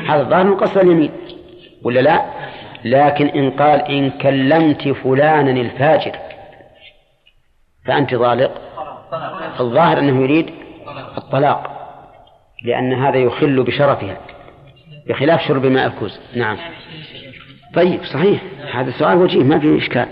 هذا 0.09 0.21
الظاهر 0.21 0.45
من 0.45 0.57
قصد 0.57 0.79
اليمين. 0.79 1.11
ولا 1.83 2.01
لا؟ 2.01 2.25
لكن 2.85 3.27
إن 3.27 3.51
قال 3.51 3.81
إن 3.81 4.11
كلمت 4.11 4.89
فلانا 4.89 5.51
الفاجر 5.51 6.13
فأنت 7.87 8.15
طالق. 8.15 8.53
الظاهر 9.61 9.99
أنه 9.99 10.23
يريد 10.23 10.51
الطلاق 11.19 11.73
لأن 12.65 12.93
هذا 12.93 13.17
يخل 13.17 13.63
بشرفها 13.63 14.17
بخلاف 15.09 15.41
شرب 15.41 15.67
ماء 15.67 15.87
الكوز. 15.87 16.21
نعم. 16.37 16.57
طيب 17.75 18.05
صحيح. 18.05 18.43
هذا 18.75 18.89
السؤال 18.89 19.19
وجيه 19.19 19.43
ما 19.43 19.59
فيه 19.59 19.79
إشكال. 19.79 20.07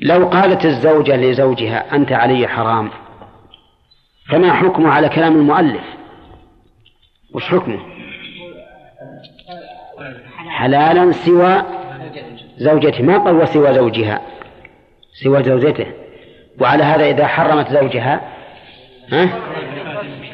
لو 0.00 0.26
قالت 0.26 0.64
الزوجة 0.64 1.16
لزوجها 1.16 1.96
أنت 1.96 2.12
علي 2.12 2.48
حرام 2.48 2.90
فما 4.28 4.52
حكمه 4.52 4.90
على 4.90 5.08
كلام 5.08 5.36
المؤلف؟ 5.36 5.84
وش 7.34 7.44
حكمه؟ 7.44 7.78
حلالا 10.48 11.12
سوى 11.12 11.62
زوجته 12.56 13.02
ما 13.02 13.18
قال 13.18 13.34
وسوى 13.34 13.74
زوجها 13.74 14.20
سوى 15.22 15.42
زوجته. 15.42 15.86
وعلى 16.60 16.82
هذا 16.82 17.10
إذا 17.10 17.26
حرمت 17.26 17.72
زوجها 17.72 18.20
ها؟ 19.12 19.28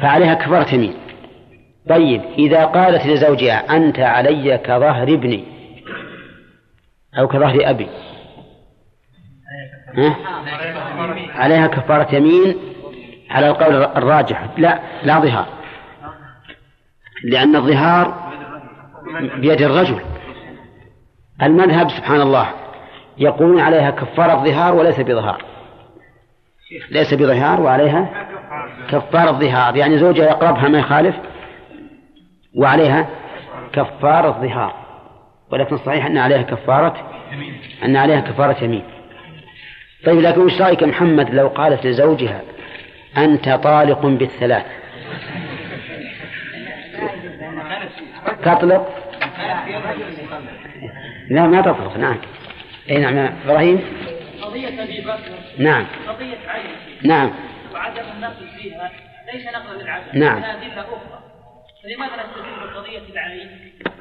فعليها 0.01 0.35
كفارة 0.35 0.75
يمين. 0.75 0.95
طيب 1.89 2.23
إذا 2.39 2.65
قالت 2.65 3.07
لزوجها 3.07 3.77
أنت 3.77 3.99
علي 3.99 4.59
كظهر 4.59 5.09
ابني 5.09 5.45
أو 7.19 7.29
كظهر 7.29 7.71
أبي؟ 7.71 7.89
عليها 11.35 11.67
كفارة 11.67 12.15
يمين 12.15 12.57
على 13.31 13.49
القول 13.49 13.75
الراجح. 13.75 14.49
لا 14.57 14.81
لا 15.03 15.21
ظهار. 15.21 15.47
لأن 17.25 17.57
الظهار 17.57 18.33
بيد 19.37 19.63
الرجل. 19.63 20.01
المذهب 21.43 21.91
سبحان 21.91 22.21
الله 22.21 22.49
يقولون 23.19 23.61
عليها 23.61 23.91
كفارة 23.91 24.45
ظهار 24.45 24.75
وليس 24.75 25.01
بظهار. 25.01 25.45
ليس 26.91 27.15
بظهار 27.15 27.61
وعليها 27.61 28.29
كفارة 28.89 29.33
ظهار. 29.33 29.77
يعني 29.77 29.99
زوجها 29.99 30.25
يقربها 30.25 30.69
ما 30.69 30.79
يخالف 30.79 31.17
وعليها 32.57 33.09
كفارة 33.73 34.31
ظهار. 34.31 34.75
ولكن 35.51 35.75
الصحيح 35.75 36.07
أن 36.07 36.19
عليها 36.19 36.43
كفارة 36.43 36.95
أن 37.85 37.97
عليها 37.97 38.21
كفارة 38.21 38.65
يمين. 38.65 38.92
طيب 40.05 40.21
لكن 40.21 40.41
وش 40.41 40.61
رأيك 40.61 40.83
محمد 40.83 41.35
لو 41.35 41.49
قالت 41.49 41.87
لزوجها 41.87 42.41
أنت 43.17 43.49
طالق 43.49 44.07
بالثلاث؟ 44.07 44.67
تطلق؟ 48.43 48.89
لا 51.31 51.47
ما 51.47 51.61
تطلق 51.61 51.97
نعم. 51.97 52.17
اي 52.91 52.99
نعم 52.99 53.33
إبراهيم؟ 53.45 53.81
قضية 54.43 54.83
ابي 54.83 55.01
بكر 55.01 55.19
نعم. 55.59 55.87
قضية 56.09 56.39
عين 56.49 56.71
نعم. 57.03 57.31
وعدم 57.75 58.03
النقل 58.17 58.47
فيها 58.59 58.91
ليس 59.33 59.47
نقلا 59.47 59.83
للعدم 59.83 60.05
نعم. 60.15 60.37
من 60.37 60.45
أدلة 60.45 60.81
أخرى 60.81 61.23
فلماذا 61.83 62.13
نستدل 62.13 62.75
بقضية 62.75 63.13
العين 63.13 63.49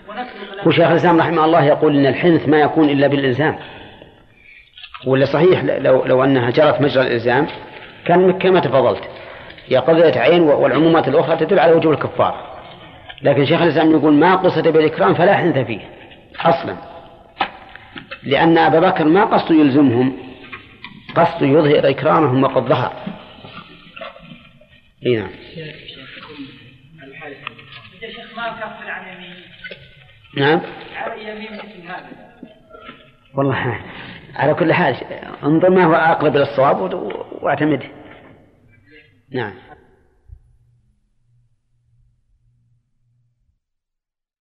ونترك 0.09 0.67
وشيخ 0.67 0.87
الإسلام 0.87 1.19
رحمه 1.19 1.45
الله 1.45 1.63
يقول 1.63 1.97
إن 1.97 2.05
الحنث 2.05 2.47
ما 2.47 2.59
يكون 2.59 2.89
إلا 2.89 3.07
بالإلزام؟ 3.07 3.59
ولا 5.05 5.25
صحيح 5.25 5.63
لو 5.63 6.05
لو 6.05 6.23
أنها 6.23 6.49
جرت 6.49 6.81
مجرى 6.81 7.03
الإلزام 7.03 7.47
كان 8.05 8.39
كما 8.39 8.59
تفضلت. 8.59 9.03
هي 9.67 9.77
قضية 9.77 10.19
عين 10.19 10.41
والعمومات 10.41 11.07
الأخرى 11.07 11.37
تدل 11.37 11.59
على 11.59 11.73
وجوب 11.73 11.93
الكفار. 11.93 12.51
لكن 13.21 13.45
شيخ 13.45 13.61
الإسلام 13.61 13.91
يقول 13.91 14.13
ما 14.13 14.35
قصد 14.35 14.67
بالإكرام 14.67 15.13
فلا 15.13 15.37
حنث 15.37 15.57
فيه 15.57 15.79
أصلا. 16.39 16.75
لأن 18.23 18.57
أبا 18.57 18.79
بكر 18.79 19.03
ما 19.03 19.25
قصده 19.25 19.55
يلزمهم 19.55 20.17
قصده 21.15 21.47
يظهر 21.47 21.89
إكرامهم 21.89 22.43
وقد 22.43 22.63
ظهر. 22.63 22.93
إي 25.05 25.15
نعم. 25.15 25.29
يا 30.37 30.53
نعم 30.55 30.61
والله. 33.33 33.79
على 34.35 34.53
كل 34.53 34.73
حال 34.73 34.95
انظر 35.43 35.69
ما 35.69 35.83
هو 35.83 35.93
أقرب 35.93 36.35
إلى 36.35 36.43
الصواب 36.43 36.81
واعتمده. 37.41 37.85
نعم. 39.33 39.53